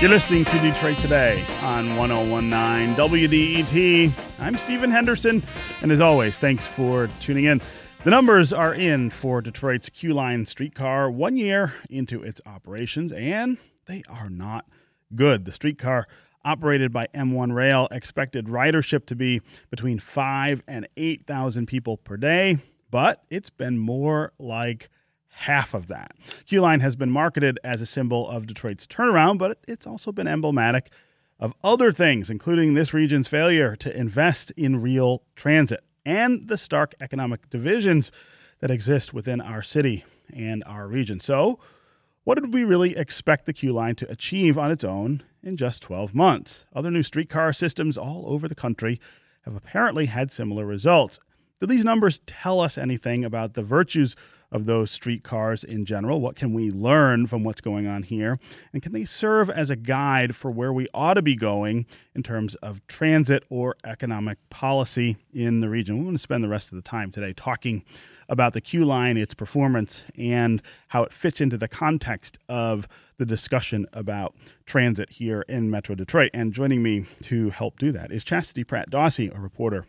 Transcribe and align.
You're 0.00 0.10
listening 0.10 0.44
to 0.44 0.58
Detroit 0.60 0.96
Today 0.98 1.44
on 1.60 1.96
1019 1.96 2.94
WDET. 2.94 4.12
I'm 4.38 4.56
Stephen 4.56 4.92
Henderson, 4.92 5.42
and 5.82 5.90
as 5.90 5.98
always, 5.98 6.38
thanks 6.38 6.68
for 6.68 7.08
tuning 7.18 7.46
in. 7.46 7.60
The 8.04 8.10
numbers 8.10 8.52
are 8.52 8.72
in 8.72 9.10
for 9.10 9.42
Detroit's 9.42 9.90
Q 9.90 10.14
Line 10.14 10.46
streetcar 10.46 11.10
one 11.10 11.36
year 11.36 11.74
into 11.90 12.22
its 12.22 12.40
operations, 12.46 13.10
and 13.10 13.58
they 13.86 14.04
are 14.08 14.30
not 14.30 14.66
good. 15.16 15.44
The 15.46 15.52
streetcar 15.52 16.06
operated 16.44 16.92
by 16.92 17.08
M1 17.12 17.52
Rail 17.52 17.88
expected 17.90 18.46
ridership 18.46 19.04
to 19.06 19.16
be 19.16 19.42
between 19.68 19.98
5 19.98 20.62
and 20.68 20.86
8,000 20.96 21.66
people 21.66 21.96
per 21.96 22.16
day, 22.16 22.58
but 22.92 23.24
it's 23.30 23.50
been 23.50 23.78
more 23.78 24.32
like 24.38 24.90
half 25.38 25.72
of 25.72 25.86
that. 25.86 26.12
Q 26.46 26.60
Line 26.60 26.80
has 26.80 26.96
been 26.96 27.10
marketed 27.10 27.58
as 27.62 27.80
a 27.80 27.86
symbol 27.86 28.28
of 28.28 28.46
Detroit's 28.46 28.86
turnaround, 28.86 29.38
but 29.38 29.58
it's 29.68 29.86
also 29.86 30.10
been 30.10 30.26
emblematic 30.26 30.90
of 31.38 31.54
other 31.62 31.92
things, 31.92 32.28
including 32.28 32.74
this 32.74 32.92
region's 32.92 33.28
failure 33.28 33.76
to 33.76 33.96
invest 33.96 34.50
in 34.56 34.82
real 34.82 35.22
transit 35.36 35.84
and 36.04 36.48
the 36.48 36.58
stark 36.58 36.94
economic 37.00 37.48
divisions 37.50 38.10
that 38.60 38.70
exist 38.70 39.14
within 39.14 39.40
our 39.40 39.62
city 39.62 40.04
and 40.34 40.64
our 40.66 40.88
region. 40.88 41.20
So, 41.20 41.60
what 42.24 42.34
did 42.34 42.52
we 42.52 42.64
really 42.64 42.96
expect 42.96 43.46
the 43.46 43.52
Q 43.52 43.72
Line 43.72 43.94
to 43.96 44.10
achieve 44.10 44.58
on 44.58 44.72
its 44.72 44.84
own 44.84 45.22
in 45.42 45.56
just 45.56 45.82
12 45.82 46.14
months? 46.14 46.64
Other 46.74 46.90
new 46.90 47.04
streetcar 47.04 47.52
systems 47.52 47.96
all 47.96 48.24
over 48.26 48.48
the 48.48 48.54
country 48.56 49.00
have 49.42 49.54
apparently 49.54 50.06
had 50.06 50.32
similar 50.32 50.66
results. 50.66 51.20
Do 51.60 51.66
these 51.66 51.84
numbers 51.84 52.20
tell 52.26 52.60
us 52.60 52.76
anything 52.76 53.24
about 53.24 53.54
the 53.54 53.62
virtues 53.62 54.16
of 54.50 54.66
those 54.66 54.90
streetcars 54.90 55.64
in 55.64 55.84
general? 55.84 56.20
What 56.20 56.36
can 56.36 56.52
we 56.52 56.70
learn 56.70 57.26
from 57.26 57.44
what's 57.44 57.60
going 57.60 57.86
on 57.86 58.02
here? 58.02 58.38
And 58.72 58.82
can 58.82 58.92
they 58.92 59.04
serve 59.04 59.50
as 59.50 59.70
a 59.70 59.76
guide 59.76 60.34
for 60.34 60.50
where 60.50 60.72
we 60.72 60.88
ought 60.94 61.14
to 61.14 61.22
be 61.22 61.36
going 61.36 61.86
in 62.14 62.22
terms 62.22 62.54
of 62.56 62.86
transit 62.86 63.44
or 63.50 63.76
economic 63.84 64.38
policy 64.50 65.16
in 65.32 65.60
the 65.60 65.68
region? 65.68 65.98
We 65.98 66.04
want 66.04 66.16
to 66.16 66.22
spend 66.22 66.42
the 66.42 66.48
rest 66.48 66.72
of 66.72 66.76
the 66.76 66.82
time 66.82 67.10
today 67.10 67.32
talking 67.32 67.84
about 68.28 68.52
the 68.52 68.60
Q 68.60 68.84
line, 68.84 69.16
its 69.16 69.34
performance, 69.34 70.04
and 70.16 70.62
how 70.88 71.02
it 71.02 71.12
fits 71.12 71.40
into 71.40 71.56
the 71.56 71.68
context 71.68 72.38
of 72.48 72.86
the 73.16 73.24
discussion 73.26 73.86
about 73.92 74.34
transit 74.66 75.10
here 75.10 75.44
in 75.48 75.70
Metro 75.70 75.94
Detroit. 75.94 76.30
And 76.34 76.52
joining 76.52 76.82
me 76.82 77.06
to 77.22 77.50
help 77.50 77.78
do 77.78 77.90
that 77.92 78.12
is 78.12 78.24
Chastity 78.24 78.64
Pratt 78.64 78.90
Dawsey, 78.90 79.34
a 79.34 79.40
reporter 79.40 79.86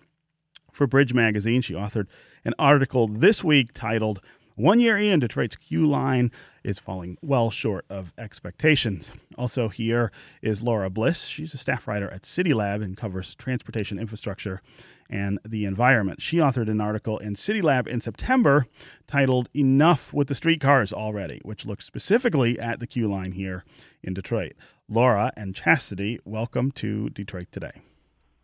for 0.72 0.88
Bridge 0.88 1.14
Magazine. 1.14 1.62
She 1.62 1.74
authored 1.74 2.08
an 2.46 2.54
article 2.58 3.08
this 3.08 3.44
week 3.44 3.74
titled 3.74 4.22
one 4.60 4.82
year 4.82 4.98
in, 4.98 5.22
Detroit's 5.22 5.56
Q 5.56 5.88
line 5.88 6.32
is 6.66 6.80
falling 6.80 7.18
well 7.22 7.50
short 7.50 7.86
of 7.90 8.12
expectations. 8.18 9.10
Also, 9.38 9.70
here 9.70 10.12
is 10.42 10.62
Laura 10.62 10.90
Bliss. 10.90 11.24
She's 11.28 11.54
a 11.54 11.58
staff 11.58 11.88
writer 11.88 12.12
at 12.12 12.26
City 12.26 12.54
Lab 12.54 12.82
and 12.82 12.98
covers 12.98 13.36
transportation 13.36 13.98
infrastructure 13.98 14.62
and 15.10 15.40
the 15.48 15.64
environment. 15.64 16.22
She 16.22 16.38
authored 16.38 16.70
an 16.70 16.82
article 16.82 17.18
in 17.20 17.36
City 17.36 17.62
Lab 17.62 17.88
in 17.88 18.02
September 18.02 18.68
titled 19.08 19.48
Enough 19.56 20.14
with 20.14 20.28
the 20.28 20.36
Streetcars 20.36 20.92
Already, 20.92 21.40
which 21.44 21.66
looks 21.66 21.86
specifically 21.86 22.60
at 22.60 22.82
the 22.82 22.88
Q 22.88 23.08
line 23.08 23.32
here 23.32 23.64
in 24.04 24.14
Detroit. 24.14 24.54
Laura 24.90 25.32
and 25.38 25.56
Chastity, 25.56 26.20
welcome 26.26 26.72
to 26.74 27.10
Detroit 27.12 27.48
Today. 27.52 27.82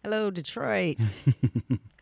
Hello, 0.01 0.31
Detroit. 0.31 0.97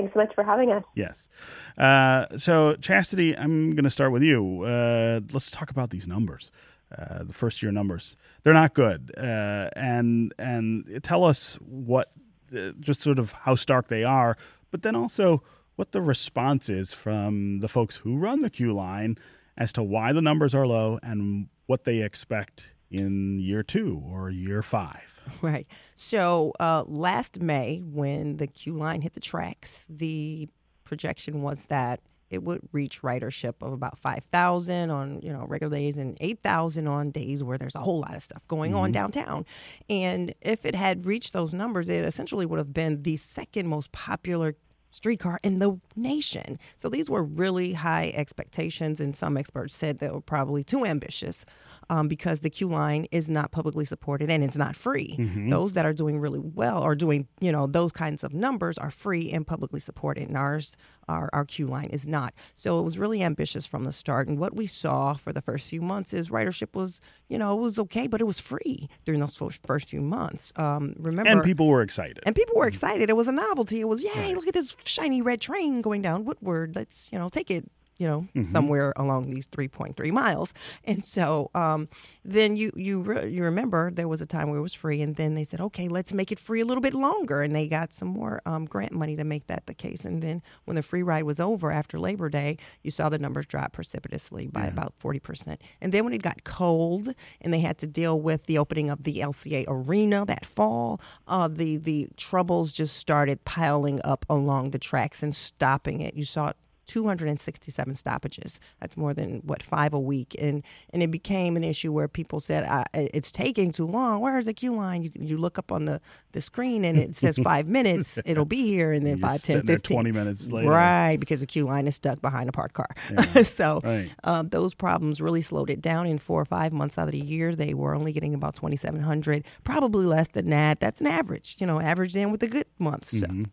Thanks 0.00 0.14
so 0.14 0.20
much 0.20 0.34
for 0.34 0.44
having 0.44 0.72
us. 0.72 0.82
Yes. 0.94 1.28
Uh, 1.76 2.38
so, 2.38 2.74
Chastity, 2.76 3.36
I'm 3.36 3.72
going 3.72 3.84
to 3.84 3.90
start 3.90 4.12
with 4.12 4.22
you. 4.22 4.62
Uh, 4.62 5.20
let's 5.30 5.50
talk 5.50 5.70
about 5.70 5.90
these 5.90 6.06
numbers. 6.06 6.50
Uh, 6.90 7.22
the 7.22 7.32
first 7.32 7.62
year 7.62 7.70
numbers 7.70 8.16
they're 8.42 8.52
not 8.52 8.74
good 8.74 9.12
uh, 9.16 9.70
and 9.76 10.34
and 10.40 10.98
tell 11.04 11.22
us 11.22 11.54
what 11.60 12.10
uh, 12.52 12.72
just 12.80 13.00
sort 13.00 13.20
of 13.20 13.30
how 13.30 13.54
stark 13.54 13.86
they 13.86 14.02
are 14.02 14.36
but 14.72 14.82
then 14.82 14.96
also 14.96 15.40
what 15.76 15.92
the 15.92 16.02
response 16.02 16.68
is 16.68 16.92
from 16.92 17.60
the 17.60 17.68
folks 17.68 17.98
who 17.98 18.16
run 18.16 18.40
the 18.40 18.50
Q 18.50 18.72
line 18.72 19.16
as 19.56 19.72
to 19.74 19.84
why 19.84 20.12
the 20.12 20.20
numbers 20.20 20.52
are 20.52 20.66
low 20.66 20.98
and 21.00 21.46
what 21.66 21.84
they 21.84 22.02
expect 22.02 22.72
in 22.90 23.38
year 23.38 23.62
two 23.62 24.02
or 24.06 24.30
year 24.30 24.62
five 24.62 25.20
Right. 25.42 25.66
So 25.94 26.52
uh, 26.60 26.84
last 26.86 27.40
May, 27.40 27.82
when 27.84 28.36
the 28.36 28.46
Q 28.46 28.74
line 28.74 29.00
hit 29.02 29.14
the 29.14 29.20
tracks, 29.20 29.86
the 29.88 30.48
projection 30.84 31.42
was 31.42 31.60
that 31.68 32.00
it 32.30 32.44
would 32.44 32.60
reach 32.72 33.02
ridership 33.02 33.54
of 33.60 33.72
about 33.72 33.98
5,000 33.98 34.90
on, 34.90 35.20
you 35.20 35.32
know, 35.32 35.44
regular 35.46 35.76
days 35.76 35.98
and 35.98 36.16
8,000 36.20 36.86
on 36.86 37.10
days 37.10 37.42
where 37.42 37.58
there's 37.58 37.74
a 37.74 37.80
whole 37.80 38.00
lot 38.00 38.14
of 38.14 38.22
stuff 38.22 38.46
going 38.46 38.70
mm-hmm. 38.70 38.80
on 38.80 38.92
downtown. 38.92 39.44
And 39.88 40.32
if 40.40 40.64
it 40.64 40.76
had 40.76 41.06
reached 41.06 41.32
those 41.32 41.52
numbers, 41.52 41.88
it 41.88 42.04
essentially 42.04 42.46
would 42.46 42.58
have 42.58 42.72
been 42.72 43.02
the 43.02 43.16
second 43.16 43.66
most 43.66 43.90
popular 43.90 44.54
streetcar 44.90 45.40
in 45.42 45.58
the 45.58 45.78
nation. 45.96 46.58
So 46.78 46.88
these 46.88 47.08
were 47.08 47.22
really 47.22 47.72
high 47.72 48.12
expectations, 48.14 49.00
and 49.00 49.14
some 49.14 49.36
experts 49.36 49.74
said 49.74 49.98
they 49.98 50.10
were 50.10 50.20
probably 50.20 50.62
too 50.62 50.84
ambitious 50.84 51.44
um, 51.88 52.08
because 52.08 52.40
the 52.40 52.50
Q 52.50 52.68
line 52.68 53.06
is 53.10 53.28
not 53.28 53.50
publicly 53.50 53.84
supported 53.84 54.30
and 54.30 54.42
it's 54.44 54.56
not 54.56 54.76
free. 54.76 55.16
Mm-hmm. 55.18 55.50
Those 55.50 55.72
that 55.74 55.84
are 55.86 55.92
doing 55.92 56.18
really 56.18 56.38
well 56.38 56.82
are 56.82 56.94
doing, 56.94 57.28
you 57.40 57.52
know, 57.52 57.66
those 57.66 57.92
kinds 57.92 58.24
of 58.24 58.32
numbers 58.32 58.78
are 58.78 58.90
free 58.90 59.30
and 59.30 59.46
publicly 59.46 59.80
supported, 59.80 60.28
and 60.28 60.36
ours, 60.36 60.76
our, 61.10 61.30
our 61.32 61.44
Q 61.44 61.66
line 61.66 61.90
is 61.90 62.06
not. 62.06 62.34
So 62.54 62.78
it 62.78 62.82
was 62.82 62.98
really 62.98 63.22
ambitious 63.22 63.66
from 63.66 63.84
the 63.84 63.92
start. 63.92 64.28
And 64.28 64.38
what 64.38 64.54
we 64.54 64.66
saw 64.66 65.14
for 65.14 65.32
the 65.32 65.42
first 65.42 65.68
few 65.68 65.82
months 65.82 66.12
is 66.12 66.30
ridership 66.30 66.74
was, 66.74 67.00
you 67.28 67.38
know, 67.38 67.56
it 67.56 67.60
was 67.60 67.78
okay, 67.78 68.06
but 68.06 68.20
it 68.20 68.24
was 68.24 68.40
free 68.40 68.88
during 69.04 69.20
those 69.20 69.36
first 69.36 69.88
few 69.88 70.00
months. 70.00 70.52
Um, 70.56 70.94
remember, 70.98 71.30
and 71.30 71.42
people 71.42 71.66
were 71.66 71.82
excited. 71.82 72.20
And 72.24 72.34
people 72.34 72.56
were 72.56 72.68
excited. 72.68 73.10
It 73.10 73.16
was 73.16 73.28
a 73.28 73.32
novelty. 73.32 73.80
It 73.80 73.88
was, 73.88 74.02
yay, 74.02 74.10
right. 74.14 74.34
look 74.34 74.48
at 74.48 74.54
this 74.54 74.76
shiny 74.84 75.22
red 75.22 75.40
train 75.40 75.82
going 75.82 76.02
down 76.02 76.24
Woodward. 76.24 76.76
Let's, 76.76 77.08
you 77.12 77.18
know, 77.18 77.28
take 77.28 77.50
it 77.50 77.70
you 78.00 78.06
know, 78.06 78.22
mm-hmm. 78.22 78.44
somewhere 78.44 78.94
along 78.96 79.30
these 79.30 79.46
3.3 79.46 80.10
miles. 80.10 80.54
And 80.84 81.04
so 81.04 81.50
um, 81.54 81.86
then 82.24 82.56
you 82.56 82.72
you 82.74 83.02
re- 83.02 83.28
you 83.28 83.44
remember 83.44 83.90
there 83.90 84.08
was 84.08 84.22
a 84.22 84.26
time 84.26 84.48
where 84.48 84.58
it 84.58 84.62
was 84.62 84.72
free, 84.72 85.02
and 85.02 85.16
then 85.16 85.34
they 85.34 85.44
said, 85.44 85.60
okay, 85.60 85.86
let's 85.86 86.14
make 86.14 86.32
it 86.32 86.40
free 86.40 86.62
a 86.62 86.64
little 86.64 86.80
bit 86.80 86.94
longer, 86.94 87.42
and 87.42 87.54
they 87.54 87.68
got 87.68 87.92
some 87.92 88.08
more 88.08 88.40
um, 88.46 88.64
grant 88.64 88.92
money 88.92 89.16
to 89.16 89.24
make 89.24 89.46
that 89.48 89.66
the 89.66 89.74
case. 89.74 90.06
And 90.06 90.22
then 90.22 90.42
when 90.64 90.76
the 90.76 90.82
free 90.82 91.02
ride 91.02 91.24
was 91.24 91.38
over 91.38 91.70
after 91.70 91.98
Labor 91.98 92.30
Day, 92.30 92.56
you 92.82 92.90
saw 92.90 93.10
the 93.10 93.18
numbers 93.18 93.44
drop 93.44 93.72
precipitously 93.72 94.48
by 94.48 94.62
yeah. 94.62 94.68
about 94.68 94.94
40 94.96 95.20
percent. 95.20 95.62
And 95.82 95.92
then 95.92 96.04
when 96.04 96.14
it 96.14 96.22
got 96.22 96.42
cold, 96.44 97.14
and 97.42 97.52
they 97.52 97.60
had 97.60 97.76
to 97.78 97.86
deal 97.86 98.18
with 98.18 98.46
the 98.46 98.56
opening 98.56 98.88
of 98.88 99.02
the 99.02 99.18
LCA 99.18 99.66
Arena 99.68 100.24
that 100.24 100.46
fall, 100.46 101.02
uh, 101.28 101.48
the 101.48 101.76
the 101.76 102.08
troubles 102.16 102.72
just 102.72 102.96
started 102.96 103.44
piling 103.44 104.00
up 104.04 104.24
along 104.30 104.70
the 104.70 104.78
tracks 104.78 105.22
and 105.22 105.36
stopping 105.36 106.00
it. 106.00 106.14
You 106.14 106.24
saw 106.24 106.54
267 106.90 107.94
stoppages. 107.94 108.58
That's 108.80 108.96
more 108.96 109.14
than 109.14 109.42
what 109.44 109.62
five 109.62 109.94
a 109.94 110.00
week, 110.00 110.34
and 110.40 110.64
and 110.92 111.02
it 111.02 111.10
became 111.10 111.56
an 111.56 111.62
issue 111.62 111.92
where 111.92 112.08
people 112.08 112.40
said 112.40 112.68
it's 112.94 113.30
taking 113.30 113.70
too 113.70 113.86
long. 113.86 114.20
Where 114.20 114.36
is 114.38 114.46
the 114.46 114.54
Q 114.54 114.74
line? 114.74 115.04
You 115.04 115.12
you 115.14 115.38
look 115.38 115.56
up 115.56 115.70
on 115.70 115.84
the 115.84 116.00
the 116.32 116.40
screen 116.40 116.84
and 116.84 116.98
it 116.98 117.14
says 117.14 117.38
five 117.38 117.66
minutes. 117.78 118.18
It'll 118.24 118.44
be 118.44 118.66
here, 118.66 118.92
and 118.92 119.06
then 119.06 119.18
You're 119.18 119.28
five, 119.28 119.42
10, 119.42 119.66
15. 119.66 119.94
20 119.94 120.12
minutes 120.12 120.50
later. 120.50 120.68
Right, 120.68 121.16
because 121.16 121.40
the 121.40 121.46
Q 121.46 121.64
line 121.64 121.86
is 121.86 121.94
stuck 121.94 122.20
behind 122.20 122.48
a 122.48 122.52
parked 122.52 122.74
car. 122.74 122.88
Yeah, 123.10 123.42
so 123.42 123.80
right. 123.84 124.12
um, 124.24 124.48
those 124.48 124.74
problems 124.74 125.20
really 125.20 125.42
slowed 125.42 125.70
it 125.70 125.80
down. 125.80 126.06
In 126.06 126.18
four 126.18 126.40
or 126.40 126.44
five 126.44 126.72
months 126.72 126.98
out 126.98 127.06
of 127.06 127.12
the 127.12 127.20
year, 127.20 127.54
they 127.54 127.72
were 127.72 127.94
only 127.94 128.12
getting 128.12 128.34
about 128.34 128.56
2,700, 128.56 129.44
probably 129.62 130.06
less 130.06 130.26
than 130.28 130.50
that. 130.50 130.80
That's 130.80 131.00
an 131.00 131.06
average, 131.06 131.56
you 131.60 131.66
know, 131.66 131.80
average 131.80 132.16
in 132.16 132.32
with 132.32 132.40
the 132.40 132.48
good 132.48 132.66
months. 132.80 133.12
Mm-hmm. 133.12 133.44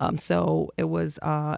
Um, 0.00 0.18
so 0.18 0.70
it 0.76 0.88
was 0.88 1.18
uh, 1.20 1.56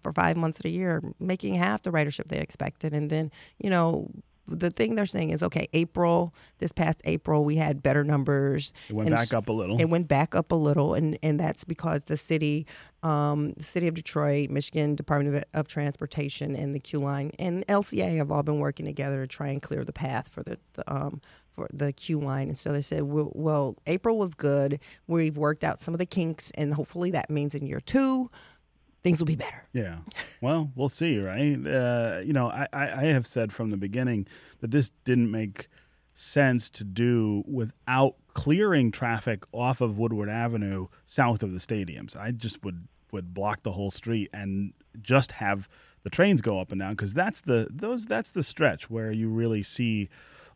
for 0.00 0.12
five 0.12 0.36
months 0.36 0.58
of 0.58 0.64
the 0.64 0.70
year, 0.70 1.02
making 1.18 1.54
half 1.54 1.82
the 1.82 1.90
ridership 1.90 2.28
they 2.28 2.38
expected. 2.38 2.92
And 2.92 3.10
then, 3.10 3.30
you 3.58 3.70
know, 3.70 4.10
the 4.48 4.70
thing 4.70 4.94
they're 4.94 5.06
saying 5.06 5.30
is 5.30 5.42
okay, 5.42 5.68
April, 5.72 6.34
this 6.58 6.72
past 6.72 7.00
April, 7.04 7.44
we 7.44 7.56
had 7.56 7.82
better 7.82 8.04
numbers. 8.04 8.72
It 8.88 8.94
went 8.94 9.10
back 9.10 9.32
up 9.32 9.48
a 9.48 9.52
little. 9.52 9.80
It 9.80 9.86
went 9.86 10.08
back 10.08 10.34
up 10.34 10.52
a 10.52 10.56
little, 10.56 10.94
and, 10.94 11.18
and 11.22 11.38
that's 11.38 11.64
because 11.64 12.04
the 12.04 12.16
city, 12.16 12.66
um, 13.02 13.52
the 13.56 13.62
city 13.62 13.86
of 13.88 13.94
Detroit, 13.94 14.50
Michigan 14.50 14.94
Department 14.94 15.36
of, 15.36 15.44
of, 15.54 15.68
Transportation, 15.68 16.56
and 16.56 16.74
the 16.74 16.80
Q 16.80 17.00
Line 17.00 17.30
and 17.38 17.66
LCA 17.66 18.16
have 18.16 18.30
all 18.30 18.42
been 18.42 18.58
working 18.58 18.86
together 18.86 19.20
to 19.22 19.26
try 19.26 19.48
and 19.48 19.62
clear 19.62 19.84
the 19.84 19.92
path 19.92 20.28
for 20.28 20.42
the, 20.42 20.58
the 20.74 20.92
um, 20.92 21.20
for 21.52 21.68
the 21.72 21.92
Q 21.92 22.18
line. 22.18 22.48
And 22.48 22.56
so 22.56 22.72
they 22.72 22.82
said, 22.82 23.02
well, 23.02 23.30
well, 23.34 23.76
April 23.86 24.18
was 24.18 24.34
good. 24.34 24.80
We've 25.06 25.36
worked 25.36 25.64
out 25.64 25.78
some 25.78 25.94
of 25.94 25.98
the 25.98 26.06
kinks, 26.06 26.50
and 26.52 26.74
hopefully 26.74 27.10
that 27.12 27.30
means 27.30 27.54
in 27.54 27.66
year 27.66 27.80
two, 27.80 28.30
things 29.02 29.18
will 29.18 29.26
be 29.26 29.36
better. 29.36 29.64
Yeah. 29.72 29.98
Well, 30.40 30.70
we'll 30.74 30.88
see, 30.88 31.18
right? 31.18 31.54
Uh, 31.66 32.20
you 32.24 32.32
know, 32.32 32.48
I, 32.48 32.66
I 32.72 33.04
have 33.06 33.26
said 33.26 33.52
from 33.52 33.70
the 33.70 33.76
beginning 33.76 34.26
that 34.60 34.70
this 34.70 34.90
didn't 35.04 35.30
make 35.30 35.68
sense 36.14 36.68
to 36.70 36.84
do 36.84 37.42
without 37.46 38.16
clearing 38.34 38.90
traffic 38.90 39.44
off 39.52 39.80
of 39.80 39.98
Woodward 39.98 40.28
Avenue 40.28 40.88
south 41.06 41.42
of 41.42 41.52
the 41.52 41.58
stadiums. 41.58 42.16
I 42.16 42.30
just 42.30 42.64
would 42.64 42.86
would 43.12 43.34
block 43.34 43.62
the 43.62 43.72
whole 43.72 43.90
street 43.90 44.30
and 44.32 44.72
just 45.00 45.32
have 45.32 45.68
the 46.02 46.10
trains 46.10 46.40
go 46.40 46.60
up 46.60 46.72
and 46.72 46.80
down 46.80 46.92
because 46.92 47.14
that's 47.14 47.42
the 47.42 47.68
those 47.70 48.06
that's 48.06 48.30
the 48.30 48.42
stretch 48.42 48.90
where 48.90 49.12
you 49.12 49.28
really 49.28 49.62
see 49.62 50.08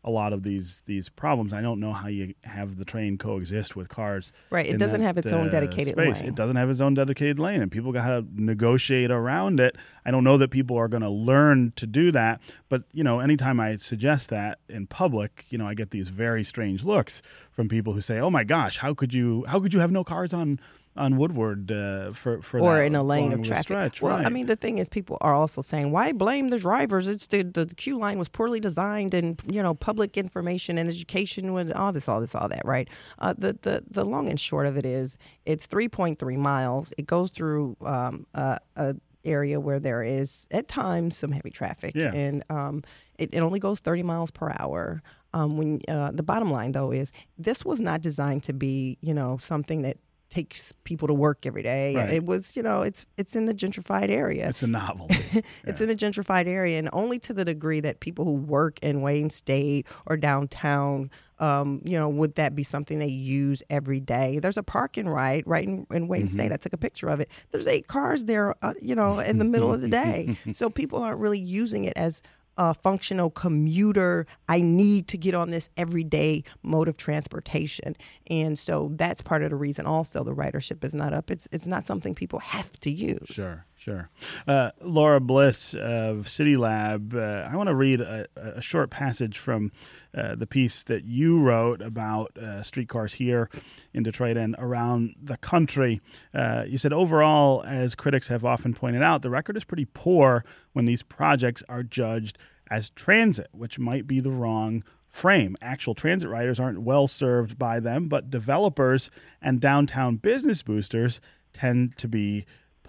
a 0.07 0.09
lot 0.09 0.31
of 0.31 0.41
these 0.41 0.81
these 0.85 1.09
problems. 1.09 1.51
I 1.51 1.61
don't 1.61 1.81
know 1.81 1.91
how 1.91 2.07
you 2.07 2.33
have 2.45 2.77
the 2.77 2.85
train 2.85 3.17
coexist 3.17 3.75
with 3.75 3.89
cars. 3.89 4.31
Right. 4.49 4.65
It 4.65 4.77
doesn't 4.77 5.01
that, 5.01 5.05
have 5.05 5.17
its 5.17 5.33
own 5.33 5.47
uh, 5.47 5.49
dedicated 5.49 5.95
space. 5.95 6.21
lane. 6.21 6.29
It 6.29 6.35
doesn't 6.35 6.55
have 6.55 6.69
its 6.69 6.79
own 6.79 6.93
dedicated 6.93 7.39
lane, 7.39 7.61
and 7.61 7.69
people 7.69 7.91
got 7.91 8.07
to 8.07 8.25
negotiate 8.33 9.11
around 9.11 9.59
it. 9.59 9.75
I 10.05 10.11
don't 10.11 10.23
know 10.23 10.37
that 10.37 10.49
people 10.49 10.77
are 10.77 10.87
going 10.87 11.03
to 11.03 11.09
learn 11.09 11.73
to 11.75 11.85
do 11.85 12.11
that, 12.13 12.41
but 12.69 12.83
you 12.93 13.03
know, 13.03 13.19
anytime 13.19 13.59
I 13.59 13.75
suggest 13.75 14.29
that 14.29 14.59
in 14.69 14.87
public, 14.87 15.45
you 15.49 15.57
know, 15.57 15.67
I 15.67 15.73
get 15.73 15.91
these 15.91 16.07
very 16.07 16.45
strange 16.45 16.85
looks 16.85 17.21
from 17.51 17.67
people 17.67 17.91
who 17.91 18.01
say, 18.01 18.19
"Oh 18.19 18.29
my 18.29 18.45
gosh, 18.45 18.77
how 18.77 18.93
could 18.93 19.13
you? 19.13 19.43
How 19.49 19.59
could 19.59 19.73
you 19.73 19.81
have 19.81 19.91
no 19.91 20.05
cars 20.05 20.33
on?" 20.33 20.59
On 20.97 21.17
Woodward 21.17 21.71
uh, 21.71 22.11
for 22.13 22.41
for 22.41 22.59
or 22.59 22.75
that 22.77 22.83
in 22.85 22.95
a 22.95 23.03
lane 23.03 23.31
of 23.33 23.43
traffic. 23.43 23.63
stretch, 23.63 24.01
well, 24.01 24.17
right? 24.17 24.25
I 24.25 24.29
mean, 24.29 24.47
the 24.47 24.55
thing 24.55 24.77
is, 24.79 24.89
people 24.89 25.17
are 25.21 25.33
also 25.33 25.61
saying, 25.61 25.91
"Why 25.91 26.11
blame 26.11 26.49
the 26.49 26.59
drivers? 26.59 27.07
It's 27.07 27.27
the 27.27 27.43
the 27.43 27.65
Q 27.67 27.97
line 27.97 28.17
was 28.17 28.29
poorly 28.29 28.59
designed, 28.59 29.13
and 29.13 29.39
you 29.49 29.61
know, 29.61 29.73
public 29.73 30.17
information 30.17 30.77
and 30.77 30.89
education 30.89 31.53
with 31.53 31.71
all 31.71 31.91
this, 31.93 32.07
all 32.09 32.19
this, 32.21 32.33
all 32.35 32.49
that." 32.49 32.65
Right? 32.65 32.89
Uh, 33.19 33.33
the 33.37 33.57
the 33.61 33.83
the 33.89 34.03
long 34.05 34.29
and 34.29 34.39
short 34.39 34.65
of 34.65 34.75
it 34.77 34.85
is, 34.85 35.17
it's 35.45 35.67
three 35.67 35.87
point 35.89 36.19
three 36.19 36.37
miles. 36.37 36.93
It 36.97 37.05
goes 37.05 37.31
through 37.31 37.77
um, 37.81 38.25
a, 38.33 38.57
a 38.75 38.95
area 39.23 39.59
where 39.59 39.79
there 39.79 40.03
is 40.03 40.47
at 40.51 40.67
times 40.67 41.17
some 41.17 41.31
heavy 41.31 41.49
traffic, 41.49 41.93
Yeah. 41.95 42.11
and 42.13 42.43
um, 42.49 42.83
it, 43.19 43.29
it 43.33 43.39
only 43.39 43.59
goes 43.59 43.79
thirty 43.81 44.03
miles 44.03 44.31
per 44.31 44.53
hour. 44.59 45.01
Um, 45.33 45.57
when 45.57 45.81
uh, 45.89 46.11
the 46.13 46.23
bottom 46.23 46.49
line 46.49 46.71
though 46.71 46.91
is 46.91 47.11
this 47.37 47.65
was 47.65 47.81
not 47.81 48.01
designed 48.01 48.43
to 48.43 48.53
be 48.53 48.97
you 49.01 49.13
know 49.13 49.37
something 49.37 49.81
that 49.81 49.97
takes 50.37 50.71
people 50.83 51.07
to 51.07 51.15
work 51.15 51.47
every 51.47 51.63
day. 51.63 51.95
Right. 51.95 52.11
It 52.11 52.25
was 52.25 52.55
you 52.55 52.61
know 52.61 52.83
it's 52.83 53.05
it's 53.17 53.35
in 53.35 53.45
the 53.45 53.53
gentrified 53.53 54.09
area. 54.09 54.47
it's 54.49 54.63
a 54.63 54.67
novelty. 54.67 55.15
It's 55.65 55.81
in 55.81 55.89
a 55.89 55.95
gentrified 55.95 56.47
area, 56.47 56.77
and 56.79 56.89
only 56.93 57.19
to 57.19 57.33
the 57.33 57.43
degree 57.43 57.79
that 57.79 57.99
people 57.99 58.23
who 58.25 58.33
work 58.33 58.79
in 58.81 59.01
Wayne 59.01 59.29
State 59.29 59.85
or 60.05 60.15
downtown, 60.17 61.09
um, 61.39 61.81
you 61.83 61.97
know, 61.97 62.07
would 62.09 62.35
that 62.35 62.55
be 62.55 62.63
something 62.63 62.99
they 62.99 63.07
use 63.07 63.61
every 63.69 63.99
day? 63.99 64.39
There's 64.39 64.57
a 64.57 64.63
parking 64.63 65.09
right 65.09 65.43
right 65.47 65.67
in, 65.67 65.85
in 65.91 66.07
Wayne 66.07 66.29
State. 66.29 66.51
I 66.51 66.57
took 66.57 66.73
a 66.73 66.77
picture 66.77 67.09
of 67.09 67.19
it. 67.19 67.29
There's 67.51 67.67
eight 67.67 67.87
cars 67.87 68.25
there, 68.25 68.55
uh, 68.61 68.73
you 68.81 68.95
know, 68.95 69.19
in 69.19 69.39
the 69.39 69.45
middle 69.45 69.73
of 69.73 69.81
the 69.81 69.87
day. 70.03 70.37
So 70.51 70.69
people 70.69 71.01
aren't 71.01 71.19
really 71.19 71.39
using 71.39 71.85
it 71.85 71.93
as 71.95 72.21
a 72.57 72.73
functional 72.73 73.29
commuter. 73.29 74.25
I 74.47 74.61
need 74.61 75.07
to 75.09 75.17
get 75.17 75.35
on 75.35 75.49
this 75.51 75.69
everyday 75.77 76.43
mode 76.63 76.87
of 76.87 76.97
transportation, 76.97 77.95
and 78.29 78.57
so 78.57 78.91
that's 78.93 79.21
part 79.21 79.43
of 79.43 79.51
the 79.51 79.55
reason. 79.55 79.85
Also, 79.85 80.23
the 80.23 80.33
ridership 80.33 80.83
is 80.83 80.93
not 80.93 81.13
up. 81.13 81.31
It's 81.31 81.47
it's 81.51 81.67
not 81.67 81.85
something 81.85 82.15
people 82.15 82.39
have 82.39 82.79
to 82.81 82.91
use. 82.91 83.27
Sure, 83.29 83.65
sure. 83.87 84.09
Uh, 84.45 84.71
Laura 84.81 85.21
Bliss 85.21 85.73
of 85.73 86.27
City 86.27 86.57
Lab. 86.57 87.15
Uh, 87.15 87.47
I 87.49 87.55
want 87.55 87.67
to 87.67 87.75
read 87.75 88.01
a, 88.01 88.27
a 88.35 88.61
short 88.61 88.89
passage 88.89 89.37
from 89.37 89.71
uh, 90.13 90.35
the 90.35 90.45
piece 90.45 90.83
that 90.83 91.05
you 91.05 91.39
wrote 91.39 91.81
about 91.81 92.37
uh, 92.37 92.63
streetcars 92.63 93.13
here 93.13 93.49
in 93.93 94.03
Detroit 94.03 94.35
and 94.35 94.57
around 94.59 95.15
the 95.21 95.37
country. 95.37 96.01
Uh, 96.33 96.65
you 96.67 96.77
said, 96.77 96.91
overall, 96.91 97.63
as 97.63 97.95
critics 97.95 98.27
have 98.27 98.43
often 98.43 98.73
pointed 98.73 99.01
out, 99.01 99.21
the 99.21 99.29
record 99.29 99.55
is 99.55 99.63
pretty 99.63 99.85
poor 99.85 100.43
when 100.73 100.83
these 100.83 101.01
projects 101.01 101.63
are 101.69 101.83
judged 101.83 102.37
as 102.69 102.89
transit, 102.89 103.47
which 103.53 103.79
might 103.79 104.05
be 104.05 104.19
the 104.19 104.31
wrong 104.31 104.83
frame. 105.07 105.55
Actual 105.61 105.95
transit 105.95 106.29
riders 106.29 106.59
aren't 106.59 106.81
well 106.81 107.07
served 107.07 107.57
by 107.57 107.79
them, 107.79 108.09
but 108.09 108.29
developers 108.29 109.09
and 109.41 109.61
downtown 109.61 110.17
business 110.17 110.61
boosters 110.61 111.21
tend 111.53 111.97
to 111.97 112.09
be 112.09 112.45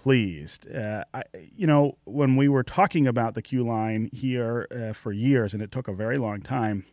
pleased. 0.08 0.66
Uh, 0.74 1.04
I, 1.12 1.22
you 1.34 1.66
know, 1.66 1.98
when 2.06 2.36
we 2.36 2.48
were 2.48 2.62
talking 2.62 3.06
about 3.06 3.34
the 3.34 3.42
Q 3.42 3.62
line 3.62 4.08
here 4.10 4.66
uh, 4.70 4.94
for 4.94 5.12
years, 5.12 5.52
and 5.52 5.62
it 5.62 5.70
took 5.70 5.86
a 5.86 5.92
very 5.92 6.16
long 6.16 6.40
time 6.40 6.86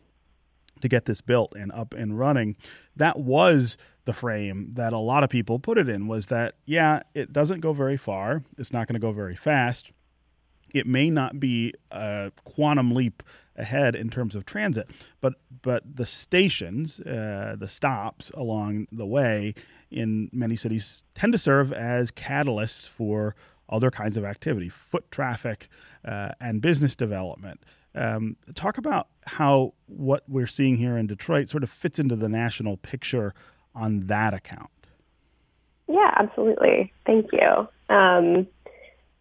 to 0.82 0.90
get 0.90 1.06
this 1.06 1.22
built 1.22 1.54
and 1.56 1.72
up 1.72 1.94
and 1.94 2.20
running, 2.20 2.58
that 2.94 3.18
was 3.18 3.78
the 4.04 4.12
frame 4.12 4.72
that 4.74 4.92
a 4.92 4.98
lot 4.98 5.24
of 5.24 5.30
people 5.30 5.60
put 5.60 5.78
it 5.78 5.88
in. 5.88 6.10
Was 6.10 6.26
that 6.26 6.56
yeah, 6.66 7.04
it 7.14 7.32
doesn't 7.32 7.62
go 7.62 7.72
very 7.72 7.96
far. 7.96 8.44
It's 8.58 8.74
not 8.74 8.86
going 8.86 9.00
to 9.00 9.08
go 9.08 9.14
very 9.14 9.38
fast. 9.38 9.92
It 10.74 10.86
may 10.86 11.10
not 11.10 11.40
be 11.40 11.74
a 11.92 12.34
quantum 12.44 12.94
leap 12.94 13.24
ahead 13.56 13.96
in 13.96 14.10
terms 14.10 14.36
of 14.36 14.46
transit, 14.46 14.90
but 15.22 15.36
but 15.62 15.84
the 15.96 16.06
stations, 16.06 17.00
uh, 17.00 17.56
the 17.58 17.70
stops 17.70 18.30
along 18.32 18.88
the 18.92 19.06
way 19.06 19.56
in 19.92 20.30
many 20.32 20.56
cities 20.56 21.04
tend 21.14 21.34
to 21.34 21.40
serve 21.40 21.72
as 21.72 22.12
catalysts 22.12 22.88
for 22.88 23.36
other 23.70 23.90
kinds 23.92 24.18
of 24.18 24.24
activity, 24.24 24.70
foot 24.70 25.10
traffic, 25.12 25.68
uh, 26.04 26.30
and 26.40 26.62
business 26.62 26.96
development. 26.96 27.62
Um, 27.96 28.36
talk 28.56 28.78
about 28.78 29.08
how 29.26 29.74
what 29.88 30.24
we're 30.28 30.48
seeing 30.48 30.78
here 30.78 30.98
in 30.98 31.08
Detroit 31.08 31.50
sort 31.50 31.64
of 31.64 31.70
fits 31.70 31.98
into 31.98 32.16
the 32.16 32.28
national 32.28 32.78
picture 32.78 33.34
on 33.74 34.02
that 34.02 34.34
account. 34.34 34.70
Yeah, 35.88 36.12
absolutely. 36.18 36.94
Thank 37.06 37.28
you. 37.32 37.68
Um, 37.96 38.48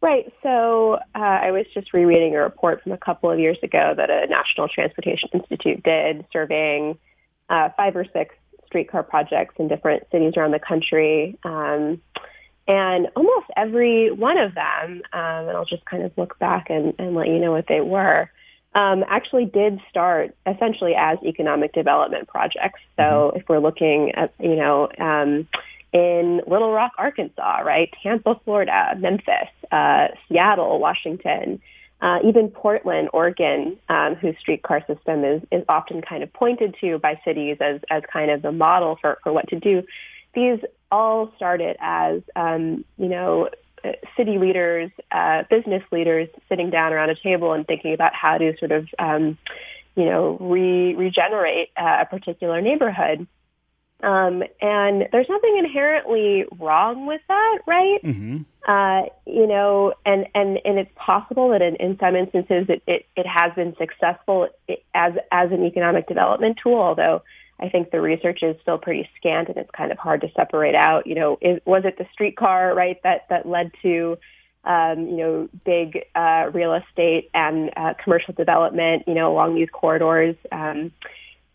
right. 0.00 0.32
So 0.42 0.94
uh, 1.14 1.18
I 1.18 1.50
was 1.52 1.66
just 1.72 1.92
rereading 1.92 2.34
a 2.34 2.42
report 2.42 2.82
from 2.82 2.92
a 2.92 2.98
couple 2.98 3.30
of 3.30 3.38
years 3.38 3.58
ago 3.62 3.94
that 3.96 4.10
a 4.10 4.26
National 4.26 4.68
Transportation 4.68 5.28
Institute 5.32 5.82
did 5.82 6.24
surveying 6.32 6.98
uh, 7.50 7.68
five 7.76 7.94
or 7.94 8.06
six 8.12 8.34
streetcar 8.74 9.04
projects 9.04 9.54
in 9.58 9.68
different 9.68 10.02
cities 10.10 10.32
around 10.36 10.50
the 10.50 10.58
country. 10.58 11.38
Um, 11.44 12.02
and 12.66 13.08
almost 13.14 13.46
every 13.56 14.10
one 14.10 14.36
of 14.36 14.54
them, 14.54 15.02
um, 15.12 15.48
and 15.48 15.50
I'll 15.50 15.64
just 15.64 15.84
kind 15.84 16.02
of 16.02 16.10
look 16.16 16.38
back 16.40 16.70
and, 16.70 16.92
and 16.98 17.14
let 17.14 17.28
you 17.28 17.38
know 17.38 17.52
what 17.52 17.66
they 17.68 17.80
were, 17.80 18.28
um, 18.74 19.04
actually 19.08 19.44
did 19.44 19.80
start 19.88 20.34
essentially 20.44 20.94
as 20.96 21.18
economic 21.22 21.72
development 21.72 22.26
projects. 22.26 22.80
So 22.96 23.32
if 23.36 23.48
we're 23.48 23.60
looking 23.60 24.12
at, 24.16 24.34
you 24.40 24.56
know, 24.56 24.88
um, 24.98 25.46
in 25.92 26.40
Little 26.48 26.72
Rock, 26.72 26.92
Arkansas, 26.98 27.58
right, 27.58 27.94
Tampa, 28.02 28.40
Florida, 28.44 28.96
Memphis, 28.98 29.50
uh, 29.70 30.08
Seattle, 30.26 30.80
Washington, 30.80 31.60
uh, 32.04 32.18
even 32.22 32.50
Portland, 32.50 33.08
Oregon, 33.14 33.78
um, 33.88 34.14
whose 34.14 34.36
streetcar 34.38 34.84
system 34.86 35.24
is, 35.24 35.40
is 35.50 35.64
often 35.70 36.02
kind 36.02 36.22
of 36.22 36.30
pointed 36.34 36.76
to 36.82 36.98
by 36.98 37.18
cities 37.24 37.56
as, 37.62 37.80
as 37.90 38.02
kind 38.12 38.30
of 38.30 38.42
the 38.42 38.52
model 38.52 38.98
for, 39.00 39.18
for 39.22 39.32
what 39.32 39.48
to 39.48 39.58
do. 39.58 39.82
These 40.34 40.58
all 40.92 41.32
started 41.34 41.78
as, 41.80 42.20
um, 42.36 42.84
you 42.98 43.08
know, 43.08 43.48
uh, 43.82 43.92
city 44.18 44.36
leaders, 44.36 44.90
uh, 45.12 45.44
business 45.48 45.82
leaders 45.90 46.28
sitting 46.50 46.68
down 46.68 46.92
around 46.92 47.08
a 47.08 47.14
table 47.14 47.54
and 47.54 47.66
thinking 47.66 47.94
about 47.94 48.14
how 48.14 48.36
to 48.36 48.54
sort 48.58 48.72
of, 48.72 48.86
um, 48.98 49.38
you 49.96 50.04
know, 50.04 50.36
re- 50.38 50.94
regenerate 50.94 51.70
uh, 51.74 52.00
a 52.02 52.04
particular 52.04 52.60
neighborhood. 52.60 53.26
Um, 54.04 54.42
and 54.60 55.08
there's 55.12 55.28
nothing 55.28 55.56
inherently 55.58 56.44
wrong 56.58 57.06
with 57.06 57.22
that, 57.28 57.58
right? 57.66 58.00
Mm-hmm. 58.04 58.42
Uh, 58.68 59.08
you 59.26 59.46
know, 59.46 59.94
and, 60.04 60.26
and, 60.34 60.58
and 60.64 60.78
it's 60.78 60.90
possible 60.94 61.48
that 61.50 61.62
in, 61.62 61.76
in 61.76 61.98
some 61.98 62.14
instances 62.14 62.66
it, 62.68 62.82
it, 62.86 63.06
it 63.16 63.26
has 63.26 63.52
been 63.54 63.74
successful 63.76 64.48
as, 64.94 65.14
as 65.32 65.50
an 65.52 65.64
economic 65.64 66.06
development 66.06 66.58
tool, 66.62 66.78
although 66.78 67.22
I 67.60 67.68
think 67.68 67.90
the 67.90 68.00
research 68.00 68.42
is 68.42 68.56
still 68.62 68.78
pretty 68.78 69.08
scant 69.16 69.48
and 69.48 69.56
it's 69.56 69.70
kind 69.70 69.90
of 69.90 69.98
hard 69.98 70.20
to 70.20 70.30
separate 70.36 70.74
out, 70.74 71.06
you 71.06 71.14
know, 71.14 71.38
is, 71.40 71.60
was 71.64 71.84
it 71.84 71.96
the 71.96 72.06
streetcar, 72.12 72.74
right, 72.74 73.02
that, 73.04 73.26
that 73.30 73.46
led 73.46 73.70
to, 73.82 74.18
um, 74.64 75.06
you 75.06 75.16
know, 75.16 75.48
big 75.64 76.04
uh, 76.14 76.50
real 76.52 76.74
estate 76.74 77.30
and 77.32 77.70
uh, 77.76 77.94
commercial 78.02 78.34
development, 78.34 79.04
you 79.06 79.14
know, 79.14 79.32
along 79.32 79.54
these 79.54 79.68
corridors. 79.70 80.36
Um, 80.52 80.92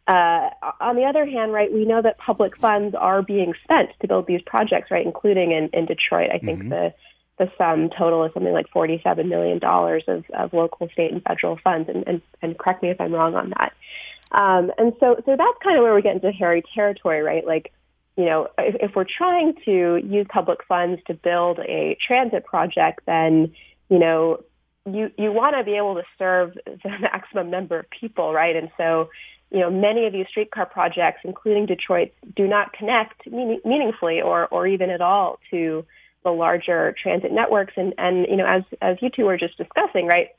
uh, 0.09 0.49
on 0.81 0.95
the 0.95 1.03
other 1.03 1.23
hand, 1.25 1.53
right, 1.53 1.71
we 1.71 1.85
know 1.85 2.01
that 2.01 2.17
public 2.17 2.57
funds 2.57 2.95
are 2.95 3.21
being 3.21 3.53
spent 3.63 3.91
to 4.01 4.07
build 4.07 4.25
these 4.25 4.41
projects, 4.41 4.89
right, 4.89 5.05
including 5.05 5.51
in, 5.51 5.69
in 5.71 5.85
Detroit. 5.85 6.31
I 6.33 6.39
think 6.39 6.63
Mhm. 6.63 6.69
the 6.69 6.93
the 7.37 7.49
sum 7.57 7.89
total 7.89 8.25
is 8.25 8.33
something 8.33 8.51
like 8.51 8.69
$47 8.69 9.25
million 9.29 9.63
of, 9.63 10.29
of 10.31 10.51
local, 10.53 10.89
state, 10.89 11.13
and 11.13 11.23
federal 11.23 11.55
funds. 11.55 11.87
And, 11.87 12.05
and, 12.05 12.21
and 12.41 12.57
correct 12.57 12.83
me 12.83 12.89
if 12.89 12.99
I'm 12.99 13.13
wrong 13.13 13.33
on 13.33 13.53
that. 13.57 13.71
Um, 14.33 14.73
and 14.77 14.91
so, 14.99 15.15
so 15.25 15.37
that's 15.37 15.57
kind 15.63 15.77
of 15.77 15.83
where 15.83 15.95
we 15.95 16.01
get 16.01 16.15
into 16.15 16.33
hairy 16.33 16.63
territory, 16.75 17.21
right? 17.21 17.47
Like, 17.47 17.71
you 18.17 18.25
know, 18.25 18.49
if, 18.57 18.75
if 18.81 18.93
we're 18.93 19.05
trying 19.05 19.53
to 19.63 20.01
use 20.03 20.27
public 20.27 20.65
funds 20.65 21.01
to 21.07 21.13
build 21.13 21.59
a 21.59 21.97
transit 22.05 22.43
project, 22.43 23.03
then, 23.05 23.53
you 23.87 23.99
know, 23.99 24.43
you, 24.85 25.09
you 25.17 25.31
want 25.31 25.55
to 25.55 25.63
be 25.63 25.77
able 25.77 25.95
to 25.95 26.03
serve 26.17 26.57
the 26.65 26.89
maximum 26.99 27.49
number 27.49 27.79
of 27.79 27.89
people, 27.89 28.33
right? 28.33 28.57
And 28.57 28.69
so, 28.75 29.09
you 29.51 29.59
know, 29.59 29.71
many 29.71 30.05
of 30.05 30.13
these 30.13 30.27
streetcar 30.27 30.67
projects, 30.67 31.21
including 31.23 31.65
Detroit's, 31.65 32.13
do 32.35 32.47
not 32.47 32.71
connect 32.73 33.25
meaning, 33.27 33.59
meaningfully 33.65 34.21
or, 34.21 34.47
or 34.47 34.67
even 34.67 34.89
at 34.89 35.01
all 35.01 35.39
to 35.49 35.85
the 36.23 36.29
larger 36.29 36.93
transit 37.01 37.31
networks. 37.31 37.73
And, 37.75 37.93
and, 37.97 38.27
you 38.27 38.35
know, 38.35 38.45
as, 38.45 38.63
as 38.81 38.97
you 39.01 39.09
two 39.09 39.25
were 39.25 39.37
just 39.37 39.57
discussing, 39.57 40.05
right, 40.05 40.29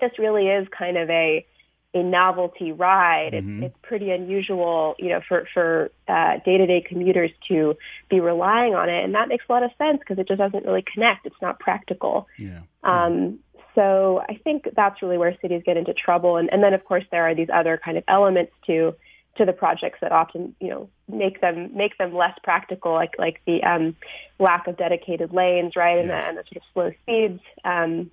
this 0.00 0.18
really 0.18 0.48
is 0.48 0.68
kind 0.68 0.98
of 0.98 1.08
a, 1.08 1.46
a 1.94 2.02
novelty 2.02 2.72
ride. 2.72 3.32
Mhm. 3.32 3.62
It's, 3.62 3.66
it's 3.66 3.78
pretty 3.80 4.10
unusual, 4.10 4.96
you 4.98 5.08
know, 5.10 5.20
for, 5.26 5.46
for 5.54 5.90
uh, 6.08 6.38
day-to-day 6.44 6.82
commuters 6.82 7.30
to 7.48 7.78
be 8.10 8.20
relying 8.20 8.74
on 8.74 8.88
it. 8.88 9.04
And 9.04 9.14
that 9.14 9.28
makes 9.28 9.44
a 9.48 9.52
lot 9.52 9.62
of 9.62 9.70
sense 9.78 10.00
because 10.00 10.18
it 10.18 10.28
just 10.28 10.38
doesn't 10.38 10.66
really 10.66 10.82
connect. 10.82 11.24
It's 11.24 11.40
not 11.40 11.60
practical. 11.60 12.26
Yeah. 12.36 12.60
Um, 12.82 13.38
so 13.74 14.22
I 14.28 14.36
think 14.44 14.68
that's 14.76 15.02
really 15.02 15.18
where 15.18 15.36
cities 15.40 15.62
get 15.64 15.76
into 15.76 15.94
trouble. 15.94 16.36
And, 16.36 16.52
and 16.52 16.62
then, 16.62 16.74
of 16.74 16.84
course, 16.84 17.04
there 17.10 17.28
are 17.28 17.34
these 17.34 17.48
other 17.52 17.80
kind 17.82 17.98
of 17.98 18.04
elements 18.08 18.52
to 18.66 18.94
to 19.36 19.44
the 19.44 19.52
projects 19.52 19.98
that 20.00 20.12
often, 20.12 20.54
you 20.60 20.68
know, 20.68 20.88
make 21.08 21.40
them 21.40 21.76
make 21.76 21.98
them 21.98 22.14
less 22.14 22.38
practical, 22.44 22.92
like 22.92 23.14
like 23.18 23.40
the 23.46 23.62
um, 23.64 23.96
lack 24.38 24.66
of 24.68 24.76
dedicated 24.76 25.32
lanes, 25.32 25.74
right, 25.74 25.98
and, 25.98 26.08
yes. 26.08 26.22
the, 26.22 26.28
and 26.28 26.38
the 26.38 26.42
sort 26.44 26.56
of 26.56 26.62
slow 26.72 26.92
speeds. 27.02 27.40
Um, 27.64 28.10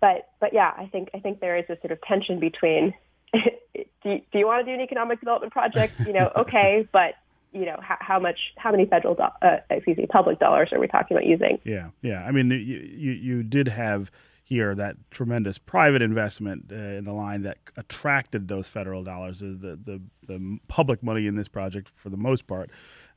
but 0.00 0.28
but 0.40 0.52
yeah, 0.52 0.72
I 0.76 0.86
think 0.86 1.10
I 1.14 1.18
think 1.18 1.40
there 1.40 1.56
is 1.56 1.64
a 1.68 1.78
sort 1.80 1.90
of 1.90 2.00
tension 2.02 2.38
between 2.38 2.94
do, 3.32 3.40
you, 4.04 4.20
do 4.30 4.38
you 4.38 4.46
want 4.46 4.64
to 4.64 4.70
do 4.70 4.74
an 4.74 4.80
economic 4.80 5.20
development 5.20 5.52
project? 5.52 5.98
You 6.00 6.12
know, 6.12 6.30
okay, 6.36 6.86
but 6.92 7.14
you 7.52 7.66
know 7.66 7.78
how, 7.80 7.96
how 8.00 8.18
much 8.18 8.52
how 8.56 8.70
many 8.70 8.86
federal 8.86 9.14
do- 9.14 9.46
uh, 9.46 9.58
excuse 9.70 9.96
me 9.96 10.06
public 10.06 10.38
dollars 10.38 10.72
are 10.72 10.80
we 10.80 10.86
talking 10.88 11.16
about 11.16 11.26
using 11.26 11.58
yeah 11.64 11.90
yeah 12.00 12.24
i 12.24 12.30
mean 12.30 12.50
you 12.50 12.56
you, 12.56 13.12
you 13.12 13.42
did 13.42 13.68
have 13.68 14.10
here 14.52 14.74
that 14.74 14.96
tremendous 15.10 15.56
private 15.56 16.02
investment 16.02 16.70
uh, 16.70 16.74
in 16.74 17.04
the 17.04 17.12
line 17.12 17.42
that 17.42 17.56
attracted 17.76 18.48
those 18.48 18.68
federal 18.68 19.02
dollars. 19.02 19.40
The, 19.40 19.78
the, 19.82 20.00
the 20.26 20.58
public 20.68 21.02
money 21.02 21.26
in 21.26 21.36
this 21.36 21.48
project, 21.48 21.90
for 21.94 22.10
the 22.10 22.18
most 22.18 22.46
part, 22.46 22.70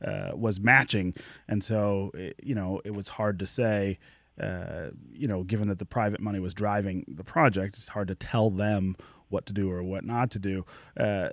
uh, 0.06 0.32
was 0.34 0.60
matching. 0.60 1.14
And 1.48 1.62
so, 1.62 2.12
it, 2.14 2.40
you 2.42 2.56
know, 2.56 2.82
it 2.86 2.94
was 2.96 3.10
hard 3.10 3.40
to 3.40 3.48
say, 3.48 4.00
uh, 4.42 4.92
you 5.12 5.28
know, 5.28 5.44
given 5.44 5.68
that 5.68 5.80
the 5.80 5.86
private 5.86 6.22
money 6.22 6.40
was 6.40 6.54
driving 6.54 7.06
the 7.08 7.24
project, 7.24 7.76
it's 7.76 7.90
hard 7.90 8.08
to 8.08 8.16
tell 8.16 8.50
them 8.50 8.96
what 9.30 9.46
to 9.48 9.54
do 9.54 9.70
or 9.72 9.84
what 9.84 10.06
not 10.06 10.32
to 10.32 10.40
do. 10.40 10.66
Uh, 10.98 11.30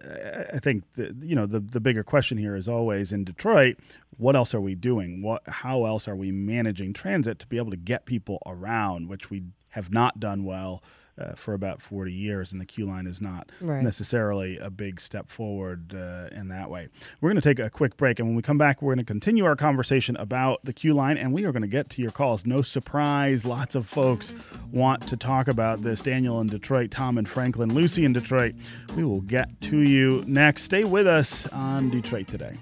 I 0.52 0.58
think 0.58 0.84
the, 0.94 1.14
you 1.20 1.36
know 1.36 1.46
the 1.46 1.60
the 1.60 1.80
bigger 1.80 2.02
question 2.02 2.38
here 2.38 2.56
is 2.56 2.68
always 2.68 3.12
in 3.12 3.24
Detroit. 3.24 3.76
What 4.16 4.34
else 4.34 4.54
are 4.54 4.60
we 4.60 4.74
doing? 4.74 5.22
What 5.22 5.42
how 5.46 5.84
else 5.84 6.08
are 6.08 6.16
we 6.16 6.32
managing 6.32 6.92
transit 6.94 7.38
to 7.40 7.46
be 7.46 7.58
able 7.58 7.70
to 7.70 7.76
get 7.76 8.06
people 8.06 8.38
around, 8.46 9.08
which 9.08 9.30
we 9.30 9.42
have 9.72 9.92
not 9.92 10.20
done 10.20 10.44
well 10.44 10.82
uh, 11.18 11.34
for 11.34 11.54
about 11.54 11.82
40 11.82 12.12
years, 12.12 12.52
and 12.52 12.60
the 12.60 12.64
Q 12.64 12.86
line 12.86 13.06
is 13.06 13.20
not 13.20 13.50
right. 13.60 13.82
necessarily 13.82 14.56
a 14.58 14.70
big 14.70 15.00
step 15.00 15.28
forward 15.28 15.94
uh, 15.94 16.28
in 16.34 16.48
that 16.48 16.70
way. 16.70 16.88
We're 17.20 17.30
going 17.30 17.40
to 17.40 17.46
take 17.48 17.58
a 17.58 17.68
quick 17.68 17.96
break, 17.96 18.18
and 18.18 18.28
when 18.28 18.36
we 18.36 18.42
come 18.42 18.58
back, 18.58 18.80
we're 18.80 18.94
going 18.94 19.04
to 19.04 19.10
continue 19.10 19.44
our 19.44 19.56
conversation 19.56 20.16
about 20.16 20.64
the 20.64 20.72
Q 20.72 20.94
line, 20.94 21.18
and 21.18 21.32
we 21.32 21.44
are 21.44 21.52
going 21.52 21.62
to 21.62 21.68
get 21.68 21.90
to 21.90 22.02
your 22.02 22.10
calls. 22.10 22.46
No 22.46 22.62
surprise, 22.62 23.44
lots 23.44 23.74
of 23.74 23.86
folks 23.86 24.32
want 24.70 25.06
to 25.08 25.16
talk 25.16 25.48
about 25.48 25.82
this. 25.82 26.00
Daniel 26.00 26.40
in 26.40 26.46
Detroit, 26.46 26.90
Tom 26.90 27.18
in 27.18 27.26
Franklin, 27.26 27.74
Lucy 27.74 28.04
in 28.04 28.12
Detroit. 28.12 28.54
We 28.96 29.04
will 29.04 29.20
get 29.20 29.60
to 29.62 29.78
you 29.78 30.24
next. 30.26 30.62
Stay 30.62 30.84
with 30.84 31.06
us 31.06 31.46
on 31.48 31.90
Detroit 31.90 32.28
Today. 32.28 32.56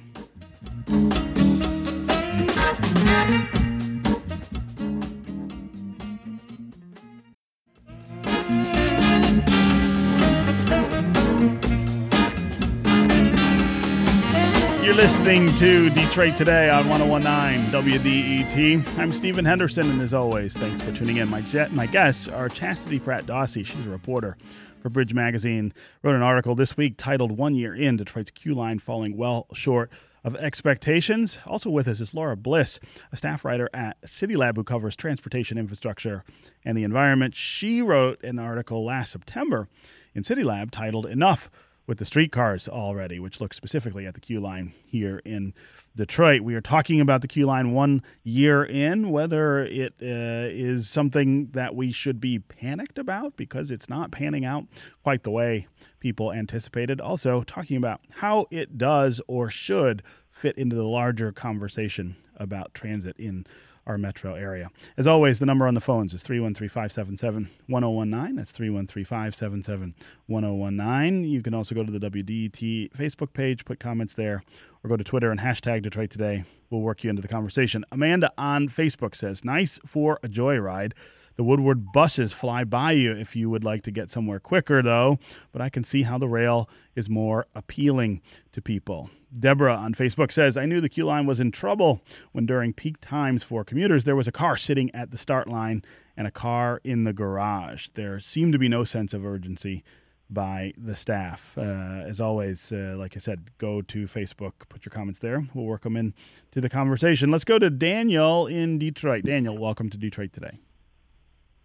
Listening 15.00 15.48
to 15.56 15.88
Detroit 15.88 16.36
Today 16.36 16.68
on 16.68 16.86
1019 16.86 17.72
WDET. 17.72 18.98
I'm 18.98 19.14
Stephen 19.14 19.46
Henderson, 19.46 19.88
and 19.88 20.02
as 20.02 20.12
always, 20.12 20.52
thanks 20.52 20.82
for 20.82 20.92
tuning 20.92 21.16
in. 21.16 21.30
My, 21.30 21.40
jet, 21.40 21.72
my 21.72 21.86
guests 21.86 22.28
are 22.28 22.50
Chastity 22.50 22.98
Pratt 22.98 23.24
Dawsey. 23.24 23.64
She's 23.64 23.86
a 23.86 23.90
reporter 23.90 24.36
for 24.82 24.90
Bridge 24.90 25.14
Magazine. 25.14 25.72
Wrote 26.02 26.16
an 26.16 26.22
article 26.22 26.54
this 26.54 26.76
week 26.76 26.98
titled 26.98 27.32
One 27.32 27.54
Year 27.54 27.74
In 27.74 27.96
Detroit's 27.96 28.30
Q 28.30 28.54
Line 28.54 28.78
Falling 28.78 29.16
Well 29.16 29.46
Short 29.54 29.90
of 30.22 30.36
Expectations. 30.36 31.40
Also 31.46 31.70
with 31.70 31.88
us 31.88 32.00
is 32.00 32.12
Laura 32.12 32.36
Bliss, 32.36 32.78
a 33.10 33.16
staff 33.16 33.42
writer 33.42 33.70
at 33.72 33.98
CityLab 34.02 34.56
who 34.56 34.64
covers 34.64 34.96
transportation 34.96 35.56
infrastructure 35.56 36.24
and 36.62 36.76
the 36.76 36.84
environment. 36.84 37.34
She 37.34 37.80
wrote 37.80 38.22
an 38.22 38.38
article 38.38 38.84
last 38.84 39.12
September 39.12 39.66
in 40.14 40.24
CityLab 40.24 40.70
titled 40.70 41.06
Enough 41.06 41.50
with 41.90 41.98
the 41.98 42.04
streetcars 42.04 42.68
already, 42.68 43.18
which 43.18 43.40
looks 43.40 43.56
specifically 43.56 44.06
at 44.06 44.14
the 44.14 44.20
Q 44.20 44.38
line 44.38 44.72
here 44.86 45.20
in 45.24 45.52
Detroit. 45.96 46.42
We 46.42 46.54
are 46.54 46.60
talking 46.60 47.00
about 47.00 47.20
the 47.20 47.26
Q 47.26 47.46
line 47.46 47.72
one 47.72 48.04
year 48.22 48.62
in, 48.62 49.10
whether 49.10 49.64
it 49.64 49.94
uh, 50.00 50.46
is 50.48 50.88
something 50.88 51.48
that 51.48 51.74
we 51.74 51.90
should 51.90 52.20
be 52.20 52.38
panicked 52.38 52.96
about 52.96 53.36
because 53.36 53.72
it's 53.72 53.88
not 53.88 54.12
panning 54.12 54.44
out 54.44 54.66
quite 55.02 55.24
the 55.24 55.32
way 55.32 55.66
people 55.98 56.32
anticipated. 56.32 57.00
Also, 57.00 57.42
talking 57.42 57.76
about 57.76 58.00
how 58.10 58.46
it 58.52 58.78
does 58.78 59.20
or 59.26 59.50
should 59.50 60.04
fit 60.30 60.56
into 60.56 60.76
the 60.76 60.86
larger 60.86 61.32
conversation 61.32 62.14
about 62.36 62.72
transit 62.72 63.16
in 63.18 63.44
our 63.86 63.98
metro 63.98 64.34
area. 64.34 64.70
As 64.96 65.06
always, 65.06 65.38
the 65.38 65.46
number 65.46 65.66
on 65.66 65.74
the 65.74 65.80
phones 65.80 66.14
is 66.14 66.22
313 66.22 66.68
577 66.68 67.48
1019. 67.66 68.36
That's 68.36 68.52
313 68.52 69.04
577 69.04 69.94
1019. 70.26 71.24
You 71.24 71.42
can 71.42 71.54
also 71.54 71.74
go 71.74 71.84
to 71.84 71.90
the 71.90 72.10
WDET 72.10 72.92
Facebook 72.92 73.32
page, 73.32 73.64
put 73.64 73.80
comments 73.80 74.14
there, 74.14 74.42
or 74.82 74.88
go 74.88 74.96
to 74.96 75.04
Twitter 75.04 75.30
and 75.30 75.40
hashtag 75.40 75.82
Detroit 75.82 76.10
Today. 76.10 76.44
We'll 76.70 76.82
work 76.82 77.02
you 77.04 77.10
into 77.10 77.22
the 77.22 77.28
conversation. 77.28 77.84
Amanda 77.90 78.32
on 78.38 78.68
Facebook 78.68 79.14
says, 79.14 79.44
Nice 79.44 79.80
for 79.84 80.18
a 80.22 80.28
joyride. 80.28 80.92
The 81.40 81.44
Woodward 81.44 81.90
buses 81.90 82.34
fly 82.34 82.64
by 82.64 82.92
you 82.92 83.12
if 83.12 83.34
you 83.34 83.48
would 83.48 83.64
like 83.64 83.82
to 83.84 83.90
get 83.90 84.10
somewhere 84.10 84.38
quicker, 84.38 84.82
though, 84.82 85.18
but 85.52 85.62
I 85.62 85.70
can 85.70 85.84
see 85.84 86.02
how 86.02 86.18
the 86.18 86.28
rail 86.28 86.68
is 86.94 87.08
more 87.08 87.46
appealing 87.54 88.20
to 88.52 88.60
people. 88.60 89.08
Deborah 89.38 89.74
on 89.74 89.94
Facebook 89.94 90.32
says, 90.32 90.58
I 90.58 90.66
knew 90.66 90.82
the 90.82 90.90
Q 90.90 91.06
line 91.06 91.24
was 91.24 91.40
in 91.40 91.50
trouble 91.50 92.02
when 92.32 92.44
during 92.44 92.74
peak 92.74 93.00
times 93.00 93.42
for 93.42 93.64
commuters 93.64 94.04
there 94.04 94.16
was 94.16 94.28
a 94.28 94.32
car 94.32 94.58
sitting 94.58 94.94
at 94.94 95.12
the 95.12 95.16
start 95.16 95.48
line 95.48 95.82
and 96.14 96.26
a 96.26 96.30
car 96.30 96.78
in 96.84 97.04
the 97.04 97.14
garage. 97.14 97.88
There 97.94 98.20
seemed 98.20 98.52
to 98.52 98.58
be 98.58 98.68
no 98.68 98.84
sense 98.84 99.14
of 99.14 99.24
urgency 99.24 99.82
by 100.28 100.74
the 100.76 100.94
staff. 100.94 101.56
Uh, 101.56 102.04
as 102.06 102.20
always, 102.20 102.70
uh, 102.70 102.96
like 102.98 103.16
I 103.16 103.18
said, 103.18 103.48
go 103.56 103.80
to 103.80 104.04
Facebook, 104.04 104.52
put 104.68 104.84
your 104.84 104.90
comments 104.90 105.20
there. 105.20 105.42
We'll 105.54 105.64
work 105.64 105.84
them 105.84 105.96
in 105.96 106.12
to 106.50 106.60
the 106.60 106.68
conversation. 106.68 107.30
Let's 107.30 107.44
go 107.44 107.58
to 107.58 107.70
Daniel 107.70 108.46
in 108.46 108.78
Detroit. 108.78 109.24
Daniel, 109.24 109.56
welcome 109.56 109.88
to 109.88 109.96
Detroit 109.96 110.34
today. 110.34 110.58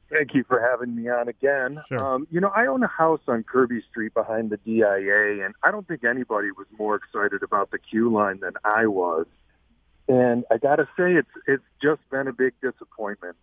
Thank 0.09 0.35
you 0.35 0.43
for 0.43 0.61
having 0.61 0.95
me 0.95 1.09
on 1.09 1.27
again. 1.27 1.81
Sure. 1.89 1.99
Um, 1.99 2.27
you 2.29 2.39
know, 2.39 2.51
I 2.55 2.67
own 2.67 2.83
a 2.83 2.87
house 2.87 3.21
on 3.27 3.43
Kirby 3.43 3.81
Street 3.89 4.13
behind 4.13 4.51
the 4.51 4.57
DIA, 4.57 5.43
and 5.43 5.55
I 5.63 5.71
don't 5.71 5.87
think 5.87 6.03
anybody 6.03 6.51
was 6.51 6.67
more 6.77 6.95
excited 6.95 7.41
about 7.41 7.71
the 7.71 7.79
Q 7.79 8.11
line 8.11 8.39
than 8.39 8.53
I 8.63 8.85
was. 8.85 9.25
And 10.07 10.45
I 10.51 10.57
got 10.57 10.75
to 10.75 10.85
say, 10.97 11.13
it's 11.13 11.29
it's 11.47 11.63
just 11.81 12.01
been 12.11 12.27
a 12.27 12.33
big 12.33 12.53
disappointment. 12.61 13.35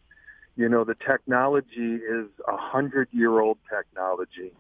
You 0.56 0.68
know, 0.68 0.84
the 0.84 0.94
technology 0.94 1.96
is 1.96 2.26
a 2.46 2.56
hundred 2.56 3.08
year 3.10 3.40
old 3.40 3.58
technology. 3.68 4.52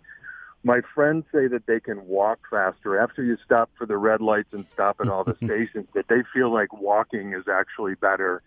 My 0.64 0.80
friends 0.94 1.24
say 1.32 1.46
that 1.48 1.66
they 1.66 1.80
can 1.80 2.06
walk 2.06 2.40
faster 2.50 2.98
after 2.98 3.22
you 3.22 3.36
stop 3.44 3.70
for 3.76 3.86
the 3.86 3.96
red 3.96 4.20
lights 4.20 4.52
and 4.52 4.64
stop 4.72 4.96
at 5.00 5.08
all 5.08 5.22
the 5.22 5.36
stations. 5.44 5.86
That 5.94 6.08
they 6.08 6.22
feel 6.34 6.52
like 6.52 6.72
walking 6.72 7.32
is 7.32 7.44
actually 7.46 7.94
better, 7.94 8.42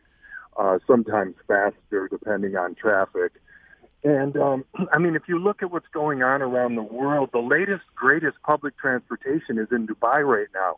uh, 0.58 0.80
sometimes 0.88 1.36
faster, 1.48 2.08
depending 2.10 2.56
on 2.56 2.76
traffic. 2.76 3.34
And 4.04 4.38
um, 4.38 4.66
I 4.94 5.00
mean, 5.00 5.16
if 5.16 5.24
you 5.28 5.40
look 5.40 5.62
at 5.62 5.72
what's 5.72 5.88
going 5.94 6.24
on 6.24 6.42
around 6.42 6.76
the 6.76 6.84
world, 6.84 7.30
the 7.34 7.40
latest, 7.40 7.84
greatest 7.96 8.38
public 8.44 8.78
transportation 8.78 9.58
is 9.58 9.68
in 9.72 9.88
Dubai 9.88 10.26
right 10.26 10.48
now. 10.54 10.78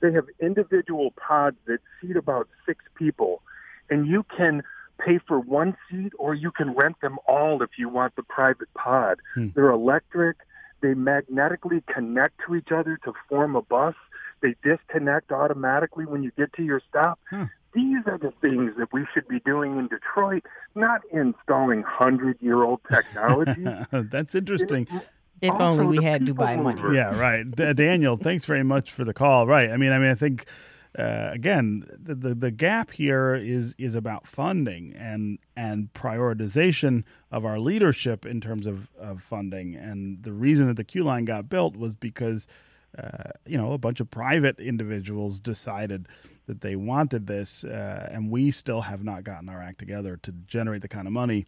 They 0.00 0.12
have 0.12 0.26
individual 0.40 1.12
pods 1.12 1.56
that 1.66 1.78
seat 2.00 2.16
about 2.16 2.48
six 2.66 2.84
people, 2.96 3.40
and 3.88 4.06
you 4.06 4.26
can 4.36 4.62
pay 4.98 5.18
for 5.26 5.40
one 5.40 5.76
seat 5.90 6.12
or 6.18 6.34
you 6.34 6.50
can 6.50 6.74
rent 6.74 7.00
them 7.00 7.18
all 7.26 7.62
if 7.62 7.70
you 7.78 7.88
want 7.88 8.14
the 8.16 8.22
private 8.22 8.72
pod. 8.74 9.20
Hmm. 9.34 9.48
They're 9.54 9.70
electric. 9.70 10.36
They 10.82 10.94
magnetically 10.94 11.82
connect 11.92 12.40
to 12.46 12.54
each 12.54 12.68
other 12.70 12.98
to 13.04 13.12
form 13.28 13.56
a 13.56 13.62
bus. 13.62 13.94
They 14.42 14.54
disconnect 14.62 15.32
automatically 15.32 16.04
when 16.04 16.22
you 16.22 16.30
get 16.36 16.52
to 16.54 16.62
your 16.62 16.82
stop. 16.88 17.18
Huh 17.30 17.46
these 17.76 18.02
are 18.06 18.18
the 18.18 18.32
things 18.40 18.72
that 18.78 18.92
we 18.92 19.06
should 19.12 19.28
be 19.28 19.38
doing 19.40 19.78
in 19.78 19.86
Detroit, 19.86 20.44
not 20.74 21.02
installing 21.12 21.82
hundred-year-old 21.82 22.80
technology. 22.90 23.66
That's 23.90 24.34
interesting. 24.34 24.88
It, 24.90 25.02
if 25.42 25.54
only 25.60 25.84
we 25.84 26.02
had 26.02 26.22
Dubai 26.22 26.60
money. 26.60 26.96
Yeah, 26.96 27.18
right. 27.20 27.48
D- 27.48 27.74
Daniel, 27.74 28.16
thanks 28.16 28.46
very 28.46 28.62
much 28.62 28.90
for 28.90 29.04
the 29.04 29.12
call. 29.12 29.46
Right. 29.46 29.70
I 29.70 29.76
mean, 29.76 29.92
I 29.92 29.98
mean, 29.98 30.10
I 30.10 30.14
think 30.14 30.46
uh, 30.98 31.28
again, 31.32 31.84
the, 31.90 32.14
the, 32.14 32.34
the 32.34 32.50
gap 32.50 32.92
here 32.92 33.34
is 33.34 33.74
is 33.76 33.94
about 33.94 34.26
funding 34.26 34.94
and 34.96 35.38
and 35.54 35.92
prioritization 35.92 37.04
of 37.30 37.44
our 37.44 37.58
leadership 37.58 38.24
in 38.24 38.40
terms 38.40 38.66
of, 38.66 38.88
of 38.98 39.22
funding. 39.22 39.74
And 39.74 40.22
the 40.22 40.32
reason 40.32 40.68
that 40.68 40.76
the 40.76 40.84
Q 40.84 41.04
line 41.04 41.26
got 41.26 41.50
built 41.50 41.76
was 41.76 41.94
because 41.94 42.46
uh, 42.98 43.30
you 43.46 43.58
know, 43.58 43.72
a 43.72 43.78
bunch 43.78 44.00
of 44.00 44.10
private 44.10 44.58
individuals 44.58 45.40
decided 45.40 46.08
that 46.46 46.60
they 46.60 46.76
wanted 46.76 47.26
this, 47.26 47.64
uh, 47.64 48.08
and 48.10 48.30
we 48.30 48.50
still 48.50 48.82
have 48.82 49.02
not 49.02 49.24
gotten 49.24 49.48
our 49.48 49.60
act 49.60 49.78
together 49.78 50.16
to 50.22 50.32
generate 50.46 50.82
the 50.82 50.88
kind 50.88 51.06
of 51.06 51.12
money 51.12 51.46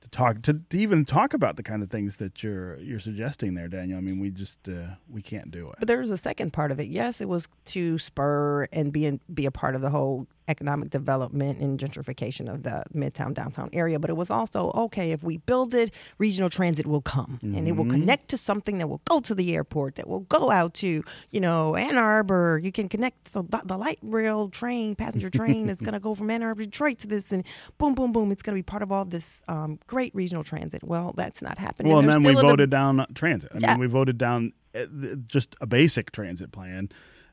to 0.00 0.08
talk 0.10 0.42
to, 0.42 0.54
to 0.70 0.78
even 0.78 1.04
talk 1.04 1.34
about 1.34 1.56
the 1.56 1.62
kind 1.62 1.82
of 1.82 1.90
things 1.90 2.18
that 2.18 2.42
you're 2.42 2.78
you're 2.78 3.00
suggesting 3.00 3.54
there, 3.54 3.68
Daniel. 3.68 3.98
I 3.98 4.00
mean, 4.00 4.20
we 4.20 4.30
just 4.30 4.68
uh, 4.68 4.94
we 5.08 5.22
can't 5.22 5.50
do 5.50 5.70
it. 5.70 5.76
But 5.78 5.88
there 5.88 5.98
was 5.98 6.10
a 6.10 6.18
second 6.18 6.52
part 6.52 6.70
of 6.70 6.80
it. 6.80 6.88
Yes, 6.88 7.20
it 7.20 7.28
was 7.28 7.48
to 7.66 7.98
spur 7.98 8.66
and 8.72 8.92
be 8.92 9.06
in, 9.06 9.20
be 9.32 9.46
a 9.46 9.50
part 9.50 9.74
of 9.74 9.80
the 9.80 9.90
whole 9.90 10.26
economic 10.48 10.90
development 10.90 11.60
and 11.60 11.78
gentrification 11.78 12.52
of 12.52 12.62
the 12.62 12.82
midtown 12.94 13.34
downtown 13.34 13.68
area, 13.72 13.98
but 13.98 14.10
it 14.10 14.16
was 14.16 14.30
also 14.30 14.70
okay 14.74 15.12
if 15.12 15.22
we 15.22 15.36
build 15.36 15.74
it, 15.74 15.92
regional 16.18 16.50
transit 16.50 16.86
will 16.86 17.02
come 17.02 17.38
mm-hmm. 17.42 17.56
and 17.56 17.68
it 17.68 17.72
will 17.72 17.84
mm-hmm. 17.84 18.00
connect 18.00 18.28
to 18.28 18.36
something 18.36 18.78
that 18.78 18.88
will 18.88 19.02
go 19.04 19.20
to 19.20 19.34
the 19.34 19.54
airport, 19.54 19.96
that 19.96 20.08
will 20.08 20.20
go 20.20 20.50
out 20.50 20.74
to 20.74 21.04
you 21.30 21.40
know 21.40 21.76
Ann 21.76 21.96
Arbor. 21.96 22.60
You 22.62 22.72
can 22.72 22.88
connect 22.88 23.32
the, 23.32 23.42
the 23.64 23.76
light 23.76 23.98
rail 24.02 24.48
train, 24.48 24.94
passenger 24.94 25.30
train 25.30 25.66
that's 25.66 25.80
going 25.80 25.94
to 25.94 26.00
go 26.00 26.14
from 26.14 26.30
Ann 26.30 26.42
Arbor 26.42 26.62
to 26.62 26.66
Detroit 26.66 26.98
to 26.98 27.06
this, 27.06 27.32
and 27.32 27.44
boom, 27.78 27.94
boom, 27.94 28.12
boom, 28.12 28.32
it's 28.32 28.42
going 28.42 28.56
to 28.56 28.58
be 28.58 28.62
part 28.62 28.82
of 28.82 28.90
all 28.90 29.04
this 29.04 29.42
um, 29.48 29.78
great 29.86 30.14
regional 30.14 30.44
transit. 30.44 30.82
Well, 30.82 31.12
that's 31.16 31.42
not 31.42 31.58
happening. 31.58 31.90
Well, 31.90 32.00
and, 32.00 32.10
and 32.10 32.24
then 32.24 32.34
we 32.34 32.40
voted 32.40 32.70
down 32.70 33.06
transit. 33.14 33.50
I 33.54 33.58
yeah. 33.60 33.72
mean, 33.72 33.80
we 33.80 33.86
voted 33.86 34.18
down 34.18 34.52
uh, 34.74 34.86
just 35.26 35.56
a 35.60 35.66
basic 35.66 36.12
transit 36.12 36.52
plan 36.52 36.88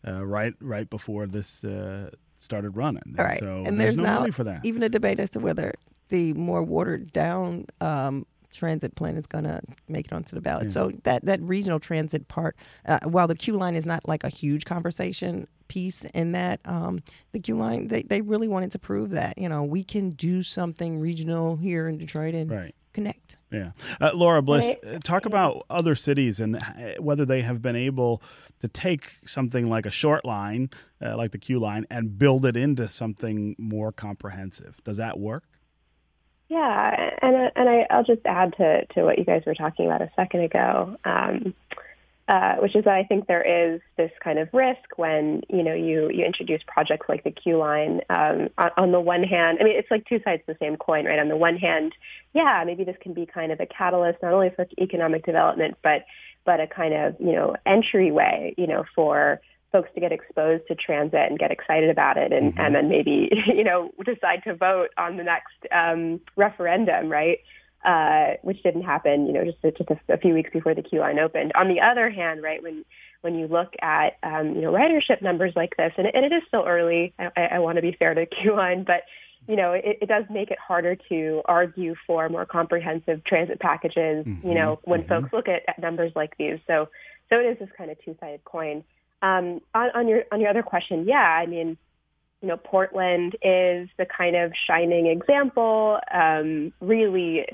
uh, 0.07 0.25
right 0.25 0.53
right 0.59 0.89
before 0.89 1.25
this 1.25 1.63
uh, 1.63 2.09
started 2.37 2.71
running. 2.71 3.15
All 3.17 3.25
right, 3.25 3.39
so 3.39 3.63
and 3.65 3.79
there's, 3.79 3.95
there's 3.95 3.97
no 3.97 4.03
now 4.03 4.19
money 4.19 4.31
for 4.31 4.43
that. 4.43 4.65
even 4.65 4.83
a 4.83 4.89
debate 4.89 5.19
as 5.19 5.29
to 5.31 5.39
whether 5.39 5.73
the 6.09 6.33
more 6.33 6.63
watered 6.63 7.11
down 7.13 7.65
um, 7.81 8.25
transit 8.51 8.95
plan 8.95 9.17
is 9.17 9.25
going 9.25 9.43
to 9.43 9.61
make 9.87 10.07
it 10.07 10.13
onto 10.13 10.35
the 10.35 10.41
ballot. 10.41 10.65
Yeah. 10.65 10.69
So 10.69 10.91
that 11.03 11.25
that 11.25 11.41
regional 11.41 11.79
transit 11.79 12.27
part, 12.27 12.55
uh, 12.85 12.99
while 13.03 13.27
the 13.27 13.35
Q 13.35 13.57
line 13.57 13.75
is 13.75 13.85
not 13.85 14.07
like 14.07 14.23
a 14.23 14.29
huge 14.29 14.65
conversation 14.65 15.47
piece 15.67 16.03
in 16.05 16.31
that, 16.33 16.59
um, 16.65 17.01
the 17.31 17.39
Q 17.39 17.57
line 17.57 17.87
they, 17.87 18.03
they 18.03 18.21
really 18.21 18.47
wanted 18.47 18.71
to 18.71 18.79
prove 18.79 19.11
that 19.11 19.37
you 19.37 19.49
know 19.49 19.63
we 19.63 19.83
can 19.83 20.11
do 20.11 20.43
something 20.43 20.99
regional 20.99 21.57
here 21.57 21.87
in 21.87 21.97
Detroit 21.97 22.33
and 22.33 22.49
right. 22.49 22.75
Connect. 22.95 23.35
Yeah. 23.51 23.71
Uh, 24.01 24.11
Laura 24.13 24.41
Bliss, 24.41 24.75
uh, 24.85 24.99
talk 25.03 25.25
about 25.25 25.65
other 25.69 25.95
cities 25.95 26.39
and 26.39 26.57
uh, 26.57 26.99
whether 26.99 27.25
they 27.25 27.41
have 27.41 27.61
been 27.61 27.75
able 27.75 28.21
to 28.59 28.67
take 28.67 29.17
something 29.25 29.69
like 29.69 29.85
a 29.85 29.91
short 29.91 30.25
line, 30.25 30.69
uh, 31.01 31.15
like 31.15 31.31
the 31.31 31.37
Q 31.37 31.59
line, 31.59 31.85
and 31.89 32.17
build 32.17 32.45
it 32.45 32.57
into 32.57 32.87
something 32.87 33.55
more 33.59 33.91
comprehensive. 33.91 34.81
Does 34.83 34.97
that 34.97 35.19
work? 35.19 35.43
Yeah, 36.47 37.11
and 37.21 37.51
and 37.55 37.69
I, 37.69 37.87
I'll 37.89 38.03
just 38.03 38.21
add 38.25 38.55
to, 38.57 38.85
to 38.93 39.03
what 39.03 39.17
you 39.17 39.25
guys 39.25 39.43
were 39.45 39.55
talking 39.55 39.85
about 39.85 40.01
a 40.01 40.11
second 40.15 40.41
ago. 40.41 40.97
Um, 41.03 41.53
uh, 42.27 42.55
which 42.55 42.75
is 42.75 42.85
that 42.85 42.95
I 42.95 43.03
think 43.03 43.27
there 43.27 43.43
is 43.43 43.81
this 43.97 44.11
kind 44.23 44.39
of 44.39 44.49
risk 44.51 44.97
when 44.97 45.43
you 45.47 45.61
know 45.61 45.75
you 45.75 46.09
you 46.09 46.25
introduce 46.25 46.61
projects 46.65 47.07
like 47.07 47.23
the 47.23 47.31
Q 47.31 47.57
line. 47.57 48.01
Um, 48.09 48.49
on, 48.57 48.71
on, 48.77 48.91
the 48.91 48.99
one 48.99 49.23
hand, 49.23 49.59
I 49.61 49.63
mean 49.63 49.77
it's 49.77 49.91
like 49.91 50.05
two 50.07 50.19
sides 50.23 50.41
of 50.47 50.57
the 50.57 50.65
same 50.65 50.75
coin, 50.75 51.05
right? 51.05 51.19
On 51.19 51.29
the 51.29 51.37
one 51.37 51.55
hand, 51.57 51.93
yeah, 52.33 52.63
maybe 52.65 52.83
this 52.83 52.97
can 52.99 53.13
be 53.13 53.27
kind 53.27 53.51
of 53.51 53.59
a 53.59 53.67
catalyst 53.67 54.23
not 54.23 54.33
only 54.33 54.49
for 54.55 54.65
economic 54.79 55.23
development, 55.23 55.77
but 55.83 56.05
but 56.45 56.59
a 56.59 56.65
kind 56.65 56.95
of 56.95 57.15
you 57.19 57.33
know 57.33 57.55
entryway, 57.65 58.55
you 58.57 58.65
know, 58.65 58.85
for 58.95 59.39
folks 59.71 59.89
to 59.93 59.99
get 59.99 60.11
exposed 60.11 60.63
to 60.67 60.73
transit 60.73 61.29
and 61.29 61.37
get 61.37 61.51
excited 61.51 61.91
about 61.91 62.17
it, 62.17 62.33
and 62.33 62.53
mm-hmm. 62.53 62.59
and 62.59 62.73
then 62.73 62.89
maybe 62.89 63.29
you 63.47 63.63
know 63.63 63.91
decide 64.03 64.41
to 64.45 64.55
vote 64.55 64.89
on 64.97 65.17
the 65.17 65.23
next 65.23 65.57
um, 65.71 66.19
referendum, 66.35 67.07
right? 67.07 67.37
Uh, 67.85 68.33
which 68.41 68.61
didn't 68.63 68.81
happen, 68.81 69.27
you 69.27 69.33
know, 69.33 69.45
just 69.45 69.61
just 69.77 69.89
a, 69.89 70.13
a, 70.13 70.17
few 70.17 70.33
weeks 70.33 70.49
before 70.51 70.73
the 70.73 70.81
Q 70.81 70.99
line 70.99 71.19
opened. 71.19 71.51
On 71.55 71.67
the 71.67 71.81
other 71.81 72.09
hand, 72.09 72.41
right, 72.41 72.61
when 72.61 72.83
when 73.21 73.35
you 73.35 73.47
look 73.47 73.73
at 73.81 74.17
um, 74.23 74.55
you 74.55 74.61
know 74.61 74.71
ridership 74.71 75.21
numbers 75.21 75.53
like 75.55 75.77
this, 75.77 75.93
and, 75.97 76.07
and 76.07 76.25
it 76.25 76.33
is 76.33 76.41
still 76.47 76.63
early. 76.65 77.13
I, 77.19 77.49
I 77.53 77.59
want 77.59 77.75
to 77.75 77.81
be 77.81 77.95
fair 77.97 78.13
to 78.13 78.25
Q 78.41 78.55
line, 78.55 78.83
but 78.83 79.03
you 79.47 79.55
know, 79.55 79.73
it, 79.73 79.99
it, 80.01 80.07
does 80.07 80.23
make 80.31 80.49
it 80.49 80.57
harder 80.57 80.95
to 81.09 81.43
argue 81.45 81.93
for 82.07 82.27
more 82.29 82.47
comprehensive 82.47 83.23
transit 83.25 83.59
packages. 83.59 84.25
Mm-hmm, 84.25 84.47
you 84.47 84.55
know, 84.55 84.79
when 84.85 85.01
mm-hmm. 85.01 85.09
folks 85.09 85.33
look 85.33 85.47
at, 85.47 85.61
at 85.67 85.77
numbers 85.77 86.11
like 86.15 86.35
these, 86.37 86.57
so 86.65 86.89
so 87.29 87.39
it 87.39 87.43
is 87.43 87.59
this 87.59 87.69
kind 87.77 87.91
of 87.91 87.97
two-sided 88.03 88.43
coin. 88.43 88.83
Um, 89.21 89.61
on, 89.75 89.91
on 89.93 90.07
your 90.07 90.23
on 90.31 90.41
your 90.41 90.49
other 90.49 90.63
question, 90.63 91.05
yeah, 91.07 91.17
I 91.17 91.45
mean 91.45 91.77
you 92.41 92.49
know, 92.49 92.57
Portland 92.57 93.35
is 93.41 93.89
the 93.97 94.05
kind 94.05 94.35
of 94.35 94.51
shining 94.67 95.07
example, 95.07 95.99
um, 96.13 96.71
really 96.79 97.45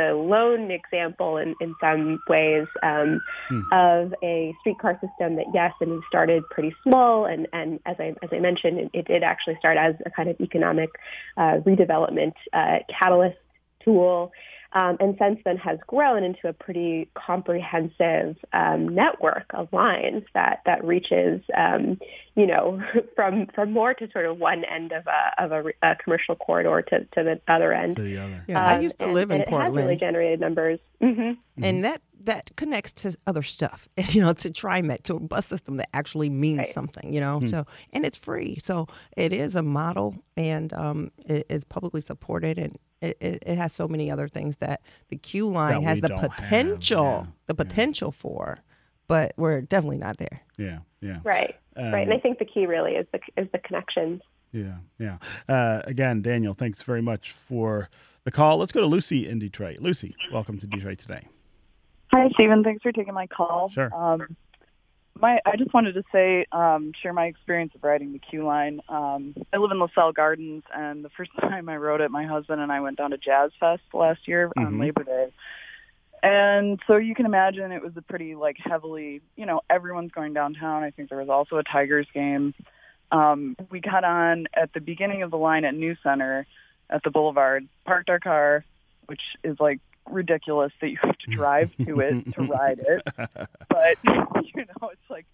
the 0.00 0.14
lone 0.14 0.70
example 0.70 1.36
in, 1.36 1.54
in 1.60 1.74
some 1.80 2.20
ways 2.28 2.66
um, 2.82 3.20
hmm. 3.48 3.60
of 3.72 4.14
a 4.22 4.54
streetcar 4.60 4.94
system 4.94 5.36
that, 5.36 5.46
yes, 5.52 5.72
I 5.80 5.84
mean, 5.84 6.02
started 6.08 6.42
pretty 6.50 6.74
small. 6.82 7.26
And, 7.26 7.46
and 7.52 7.80
as, 7.86 7.96
I, 7.98 8.14
as 8.22 8.30
I 8.32 8.38
mentioned, 8.38 8.78
it, 8.78 8.90
it 8.92 9.06
did 9.06 9.22
actually 9.22 9.56
start 9.58 9.76
as 9.76 9.94
a 10.06 10.10
kind 10.10 10.28
of 10.28 10.40
economic 10.40 10.90
uh, 11.36 11.58
redevelopment 11.66 12.34
uh, 12.52 12.78
catalyst 12.88 13.38
tool 13.84 14.32
um, 14.72 14.96
and 15.00 15.16
since 15.18 15.40
then 15.44 15.56
has 15.56 15.78
grown 15.86 16.22
into 16.22 16.48
a 16.48 16.52
pretty 16.52 17.10
comprehensive 17.14 18.36
um, 18.52 18.88
network 18.88 19.46
of 19.54 19.72
lines 19.72 20.22
that 20.34 20.62
that 20.64 20.84
reaches, 20.84 21.42
um, 21.56 21.98
you 22.36 22.46
know, 22.46 22.80
from 23.16 23.46
from 23.54 23.72
more 23.72 23.94
to 23.94 24.08
sort 24.12 24.26
of 24.26 24.38
one 24.38 24.64
end 24.64 24.92
of 24.92 25.06
a 25.08 25.42
of 25.42 25.52
a, 25.52 25.72
a 25.82 25.96
commercial 25.96 26.36
corridor 26.36 26.82
to, 26.82 27.00
to 27.00 27.24
the 27.24 27.40
other 27.48 27.72
end. 27.72 27.96
To 27.96 28.02
the 28.02 28.18
other. 28.18 28.44
Yeah, 28.46 28.64
I 28.64 28.80
used 28.80 28.98
to 28.98 29.06
live 29.06 29.32
in 29.32 29.40
and 29.40 29.50
Portland. 29.50 29.74
It 29.74 29.78
has 29.78 29.86
really 29.86 29.96
generated 29.96 30.40
numbers. 30.40 30.78
Mm-hmm. 31.02 31.20
Mm-hmm. 31.20 31.64
And 31.64 31.84
that 31.84 32.02
that 32.22 32.54
connects 32.56 32.92
to 32.92 33.16
other 33.26 33.42
stuff, 33.42 33.88
you 34.10 34.20
know, 34.20 34.32
to 34.34 34.50
TriMet, 34.50 35.02
to 35.04 35.16
a 35.16 35.20
bus 35.20 35.46
system 35.46 35.78
that 35.78 35.88
actually 35.94 36.30
means 36.30 36.58
right. 36.58 36.66
something, 36.68 37.12
you 37.12 37.20
know. 37.20 37.38
Mm-hmm. 37.38 37.48
So 37.48 37.66
and 37.92 38.06
it's 38.06 38.16
free, 38.16 38.56
so 38.60 38.86
it 39.16 39.32
is 39.32 39.56
a 39.56 39.62
model 39.62 40.16
and 40.36 40.72
um, 40.74 41.10
it 41.26 41.46
is 41.48 41.64
publicly 41.64 42.00
supported 42.00 42.56
and 42.56 42.78
it, 43.00 43.16
it, 43.20 43.42
it, 43.46 43.56
has 43.56 43.72
so 43.72 43.88
many 43.88 44.10
other 44.10 44.28
things 44.28 44.58
that 44.58 44.82
the 45.08 45.16
Q 45.16 45.48
line 45.48 45.82
has 45.82 46.00
the 46.00 46.10
potential, 46.10 47.22
yeah. 47.24 47.30
the 47.46 47.54
potential 47.54 48.08
yeah. 48.08 48.20
for, 48.20 48.58
but 49.06 49.32
we're 49.36 49.62
definitely 49.62 49.98
not 49.98 50.18
there. 50.18 50.42
Yeah, 50.56 50.80
yeah. 51.00 51.18
Right, 51.24 51.56
um, 51.76 51.92
right. 51.92 52.06
And 52.06 52.12
I 52.12 52.18
think 52.18 52.38
the 52.38 52.44
key 52.44 52.66
really 52.66 52.92
is 52.92 53.06
the 53.12 53.20
is 53.36 53.48
the 53.52 53.58
connections. 53.58 54.22
Yeah, 54.52 54.76
yeah. 54.98 55.18
Uh, 55.48 55.82
again, 55.84 56.22
Daniel, 56.22 56.52
thanks 56.52 56.82
very 56.82 57.02
much 57.02 57.32
for 57.32 57.88
the 58.24 58.30
call. 58.30 58.58
Let's 58.58 58.72
go 58.72 58.80
to 58.80 58.86
Lucy 58.86 59.28
in 59.28 59.38
Detroit. 59.38 59.78
Lucy, 59.80 60.14
welcome 60.32 60.58
to 60.58 60.66
Detroit 60.66 60.98
today. 60.98 61.22
Hi, 62.12 62.28
Stephen. 62.34 62.64
Thanks 62.64 62.82
for 62.82 62.92
taking 62.92 63.14
my 63.14 63.26
call. 63.28 63.70
Sure. 63.70 63.94
Um, 63.94 64.36
my, 65.18 65.40
I 65.44 65.56
just 65.56 65.74
wanted 65.74 65.94
to 65.94 66.02
say, 66.12 66.46
um, 66.52 66.92
share 67.00 67.12
my 67.12 67.26
experience 67.26 67.74
of 67.74 67.84
riding 67.84 68.12
the 68.12 68.18
Q 68.18 68.44
line. 68.44 68.80
Um, 68.88 69.34
I 69.52 69.58
live 69.58 69.70
in 69.70 69.78
LaSalle 69.78 70.12
Gardens, 70.12 70.62
and 70.74 71.04
the 71.04 71.10
first 71.10 71.30
time 71.40 71.68
I 71.68 71.76
rode 71.76 72.00
it, 72.00 72.10
my 72.10 72.24
husband 72.24 72.60
and 72.60 72.72
I 72.72 72.80
went 72.80 72.98
down 72.98 73.10
to 73.10 73.18
Jazz 73.18 73.50
Fest 73.58 73.82
last 73.92 74.26
year 74.26 74.48
mm-hmm. 74.48 74.66
on 74.66 74.78
Labor 74.78 75.04
Day. 75.04 75.32
And 76.22 76.80
so 76.86 76.96
you 76.96 77.14
can 77.14 77.24
imagine 77.24 77.72
it 77.72 77.82
was 77.82 77.96
a 77.96 78.02
pretty 78.02 78.34
like 78.34 78.58
heavily, 78.62 79.22
you 79.36 79.46
know, 79.46 79.62
everyone's 79.70 80.12
going 80.12 80.34
downtown. 80.34 80.82
I 80.82 80.90
think 80.90 81.08
there 81.08 81.18
was 81.18 81.30
also 81.30 81.56
a 81.56 81.64
Tigers 81.64 82.06
game. 82.12 82.54
Um, 83.10 83.56
we 83.70 83.80
got 83.80 84.04
on 84.04 84.46
at 84.54 84.72
the 84.72 84.80
beginning 84.80 85.22
of 85.22 85.30
the 85.30 85.38
line 85.38 85.64
at 85.64 85.74
New 85.74 85.96
Center 86.02 86.46
at 86.90 87.02
the 87.02 87.10
Boulevard, 87.10 87.66
parked 87.84 88.10
our 88.10 88.18
car, 88.18 88.64
which 89.06 89.22
is 89.42 89.58
like 89.58 89.80
ridiculous 90.08 90.72
that 90.80 90.90
you 90.90 90.98
have 91.02 91.18
to 91.18 91.30
drive 91.30 91.70
to 91.84 92.00
it 92.00 92.34
to 92.34 92.42
ride 92.42 92.80
it. 92.80 93.02
But 93.68 93.98
you 94.04 94.64
know, 94.64 94.88
it's 94.88 95.10
like 95.10 95.26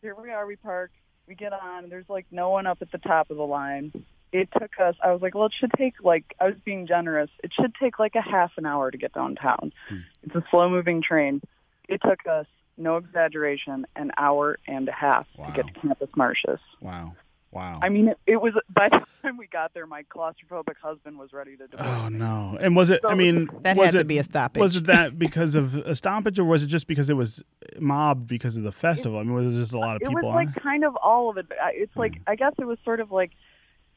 here 0.00 0.14
we 0.14 0.30
are, 0.30 0.46
we 0.46 0.56
park, 0.56 0.90
we 1.26 1.34
get 1.34 1.52
on. 1.52 1.88
There's 1.88 2.08
like 2.08 2.26
no 2.30 2.50
one 2.50 2.66
up 2.66 2.78
at 2.82 2.90
the 2.90 2.98
top 2.98 3.30
of 3.30 3.36
the 3.36 3.46
line. 3.46 3.92
It 4.32 4.48
took 4.58 4.80
us. 4.80 4.96
I 5.02 5.12
was 5.12 5.20
like, 5.20 5.34
well, 5.34 5.46
it 5.46 5.52
should 5.58 5.72
take 5.76 5.94
like 6.02 6.34
I 6.40 6.46
was 6.46 6.56
being 6.64 6.86
generous. 6.86 7.30
It 7.42 7.52
should 7.52 7.74
take 7.74 7.98
like 7.98 8.14
a 8.14 8.22
half 8.22 8.52
an 8.56 8.66
hour 8.66 8.90
to 8.90 8.98
get 8.98 9.12
downtown. 9.12 9.72
Hmm. 9.88 9.98
It's 10.22 10.34
a 10.34 10.44
slow 10.50 10.68
moving 10.68 11.02
train. 11.02 11.42
It 11.88 12.00
took 12.02 12.26
us, 12.26 12.46
no 12.78 12.96
exaggeration, 12.96 13.86
an 13.96 14.12
hour 14.16 14.58
and 14.66 14.88
a 14.88 14.92
half 14.92 15.26
wow. 15.36 15.46
to 15.46 15.52
get 15.52 15.66
to 15.66 15.80
Campus 15.80 16.10
Martius. 16.16 16.60
Wow. 16.80 17.14
Wow. 17.52 17.80
I 17.82 17.90
mean, 17.90 18.08
it, 18.08 18.18
it, 18.26 18.40
was 18.40 18.54
by 18.74 18.88
the 18.88 19.04
time 19.22 19.36
we 19.36 19.46
got 19.46 19.74
there, 19.74 19.86
my 19.86 20.04
claustrophobic 20.04 20.76
husband 20.82 21.18
was 21.18 21.34
ready 21.34 21.54
to 21.58 21.66
divorce. 21.66 21.86
Oh 21.86 22.08
no! 22.08 22.56
And 22.58 22.74
was 22.74 22.88
it? 22.88 23.00
So, 23.02 23.10
I 23.10 23.14
mean, 23.14 23.50
that 23.60 23.76
was 23.76 23.88
had 23.88 23.94
it, 23.96 23.98
to 23.98 24.04
be 24.04 24.16
a 24.16 24.24
stoppage. 24.24 24.60
Was 24.60 24.76
it 24.76 24.84
that 24.84 25.18
because 25.18 25.54
of 25.54 25.74
a 25.74 25.94
stoppage, 25.94 26.38
or 26.38 26.44
was 26.44 26.62
it 26.62 26.68
just 26.68 26.86
because 26.86 27.10
it 27.10 27.14
was 27.14 27.42
mobbed 27.78 28.26
because 28.26 28.56
of 28.56 28.62
the 28.62 28.72
festival? 28.72 29.18
I 29.18 29.24
mean, 29.24 29.34
was 29.34 29.54
it 29.54 29.58
just 29.58 29.74
a 29.74 29.78
lot 29.78 29.96
of 29.96 30.00
people? 30.00 30.18
It 30.18 30.24
was 30.24 30.34
like 30.34 30.56
it? 30.56 30.62
kind 30.62 30.82
of 30.82 30.96
all 30.96 31.28
of 31.28 31.36
it. 31.36 31.46
It's 31.74 31.94
like 31.94 32.12
mm. 32.12 32.22
I 32.26 32.36
guess 32.36 32.54
it 32.58 32.64
was 32.64 32.78
sort 32.84 33.00
of 33.00 33.12
like, 33.12 33.32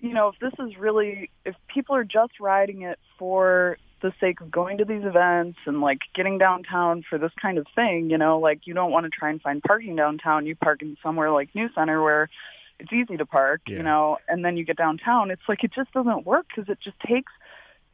you 0.01 0.13
know, 0.13 0.27
if 0.27 0.39
this 0.39 0.53
is 0.59 0.77
really 0.77 1.29
if 1.45 1.55
people 1.73 1.95
are 1.95 2.03
just 2.03 2.41
riding 2.41 2.81
it 2.81 2.99
for 3.17 3.77
the 4.01 4.11
sake 4.19 4.41
of 4.41 4.51
going 4.51 4.79
to 4.79 4.85
these 4.85 5.05
events 5.05 5.57
and 5.65 5.79
like 5.79 5.99
getting 6.13 6.37
downtown 6.37 7.05
for 7.09 7.17
this 7.17 7.31
kind 7.41 7.57
of 7.57 7.65
thing, 7.73 8.09
you 8.09 8.17
know, 8.17 8.37
like 8.37 8.67
you 8.67 8.73
don't 8.73 8.91
want 8.91 9.05
to 9.05 9.09
try 9.09 9.29
and 9.29 9.41
find 9.41 9.63
parking 9.63 9.95
downtown. 9.95 10.45
You 10.45 10.57
park 10.57 10.81
in 10.81 10.97
somewhere 11.01 11.31
like 11.31 11.55
New 11.55 11.69
Center 11.73 12.03
where 12.03 12.29
it's 12.79 12.91
easy 12.91 13.17
to 13.17 13.25
park, 13.25 13.61
yeah. 13.67 13.77
you 13.77 13.83
know, 13.83 14.17
and 14.27 14.43
then 14.43 14.57
you 14.57 14.65
get 14.65 14.77
downtown, 14.77 15.31
it's 15.31 15.41
like 15.47 15.63
it 15.63 15.71
just 15.73 15.91
doesn't 15.93 16.25
work 16.25 16.47
because 16.47 16.69
it 16.69 16.79
just 16.81 16.99
takes 16.99 17.31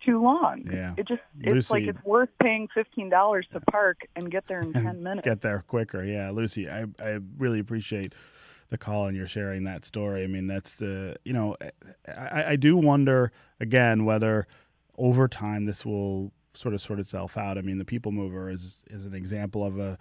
too 0.04 0.22
long. 0.22 0.66
Yeah. 0.72 0.94
It 0.98 1.08
just 1.08 1.22
it's 1.40 1.70
Lucy, 1.70 1.74
like 1.74 1.96
it's 1.96 2.06
worth 2.06 2.30
paying 2.42 2.68
fifteen 2.74 3.10
dollars 3.10 3.48
to 3.54 3.60
park 3.60 4.02
and 4.16 4.32
get 4.32 4.48
there 4.48 4.60
in 4.60 4.74
ten 4.74 5.04
minutes. 5.04 5.26
Get 5.26 5.42
there 5.42 5.64
quicker. 5.68 6.04
Yeah, 6.04 6.32
Lucy, 6.32 6.70
I 6.70 6.86
I 7.00 7.20
really 7.38 7.60
appreciate 7.60 8.14
the 8.70 8.78
call 8.78 9.08
and 9.08 9.16
you're 9.16 9.28
sharing 9.28 9.66
that 9.66 9.86
story. 9.86 10.24
I 10.24 10.28
mean, 10.28 10.48
that's 10.48 10.76
the 10.76 11.18
you 11.24 11.34
know, 11.34 11.56
eh, 11.62 11.70
I, 12.08 12.52
I 12.52 12.56
do 12.56 12.78
wonder 12.78 13.32
again 13.60 14.06
whether 14.06 14.48
over 14.98 15.28
time 15.28 15.66
this 15.66 15.86
will 15.86 16.32
sort 16.54 16.74
of 16.74 16.82
sort 16.82 17.00
itself 17.00 17.38
out. 17.38 17.58
I 17.58 17.62
mean, 17.62 17.78
the 17.78 17.86
people 17.86 18.12
mover 18.12 18.50
is 18.50 18.84
is 18.90 19.06
an 19.06 19.14
example 19.14 19.66
of 19.66 19.80
a 19.80 19.98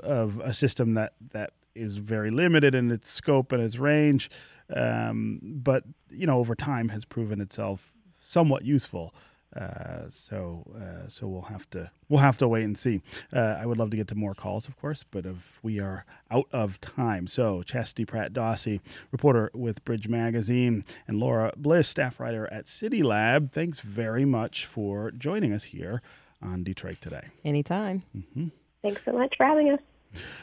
of 0.00 0.40
a 0.40 0.54
system 0.54 0.94
that 0.94 1.14
that 1.32 1.52
is 1.74 1.98
very 1.98 2.30
limited 2.30 2.74
in 2.74 2.90
its 2.90 3.10
scope 3.10 3.52
and 3.52 3.62
its 3.62 3.78
range, 3.78 4.30
um, 4.74 5.40
but 5.42 5.84
you 6.10 6.26
know 6.26 6.38
over 6.38 6.54
time 6.54 6.90
has 6.90 7.04
proven 7.04 7.40
itself 7.40 7.92
somewhat 8.20 8.64
useful. 8.64 9.14
Uh, 9.54 10.08
so 10.08 10.64
uh, 10.80 11.08
so 11.08 11.26
we'll 11.26 11.42
have 11.42 11.68
to 11.68 11.90
we'll 12.08 12.20
have 12.20 12.38
to 12.38 12.48
wait 12.48 12.64
and 12.64 12.78
see. 12.78 13.02
Uh, 13.32 13.58
I 13.60 13.66
would 13.66 13.76
love 13.76 13.90
to 13.90 13.96
get 13.96 14.08
to 14.08 14.14
more 14.14 14.34
calls, 14.34 14.66
of 14.66 14.78
course, 14.78 15.04
but 15.10 15.26
if 15.26 15.58
we 15.62 15.78
are 15.78 16.06
out 16.30 16.48
of 16.52 16.80
time. 16.80 17.26
So 17.26 17.62
Chastity 17.62 18.06
Pratt 18.06 18.32
Dawsey, 18.32 18.80
reporter 19.10 19.50
with 19.52 19.84
Bridge 19.84 20.08
Magazine, 20.08 20.84
and 21.06 21.20
Laura 21.20 21.52
Bliss, 21.56 21.88
staff 21.88 22.18
writer 22.18 22.50
at 22.50 22.66
City 22.68 23.02
Lab. 23.02 23.52
Thanks 23.52 23.80
very 23.80 24.24
much 24.24 24.64
for 24.64 25.10
joining 25.10 25.52
us 25.52 25.64
here 25.64 26.00
on 26.40 26.64
Detroit 26.64 27.00
Today. 27.02 27.28
Anytime. 27.44 28.04
Mm-hmm. 28.16 28.48
Thanks 28.82 29.02
so 29.04 29.12
much 29.12 29.34
for 29.36 29.44
having 29.44 29.70
us. 29.70 29.80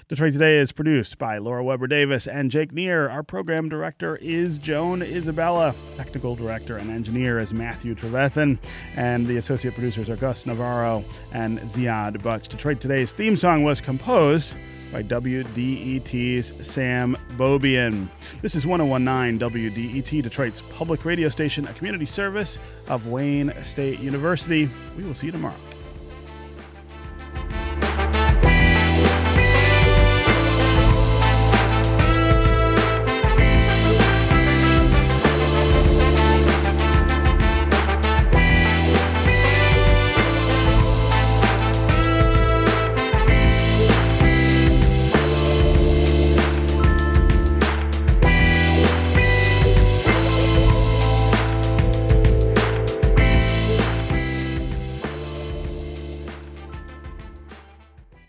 Detroit 0.07 0.33
Today 0.33 0.57
is 0.57 0.71
produced 0.71 1.17
by 1.17 1.37
Laura 1.37 1.63
Weber 1.63 1.87
Davis 1.87 2.27
and 2.27 2.49
Jake 2.49 2.71
Neher. 2.71 3.09
Our 3.09 3.23
program 3.23 3.69
director 3.69 4.15
is 4.17 4.57
Joan 4.57 5.01
Isabella. 5.01 5.75
Technical 5.95 6.35
director 6.35 6.77
and 6.77 6.89
engineer 6.89 7.39
is 7.39 7.53
Matthew 7.53 7.95
Trevethan. 7.95 8.57
And 8.95 9.27
the 9.27 9.37
associate 9.37 9.73
producers 9.73 10.09
are 10.09 10.15
Gus 10.15 10.45
Navarro 10.45 11.03
and 11.31 11.59
Ziad 11.59 12.21
Butch. 12.23 12.47
Detroit 12.47 12.81
Today's 12.81 13.11
theme 13.11 13.37
song 13.37 13.63
was 13.63 13.81
composed 13.81 14.55
by 14.91 15.03
WDET's 15.03 16.67
Sam 16.67 17.15
Beaubien. 17.37 18.09
This 18.41 18.55
is 18.55 18.65
1019 18.65 19.39
WDET, 19.39 20.23
Detroit's 20.23 20.61
public 20.71 21.05
radio 21.05 21.29
station, 21.29 21.67
a 21.67 21.73
community 21.73 22.05
service 22.05 22.57
of 22.87 23.07
Wayne 23.07 23.53
State 23.63 23.99
University. 23.99 24.69
We 24.97 25.03
will 25.03 25.13
see 25.13 25.27
you 25.27 25.31
tomorrow. 25.31 25.55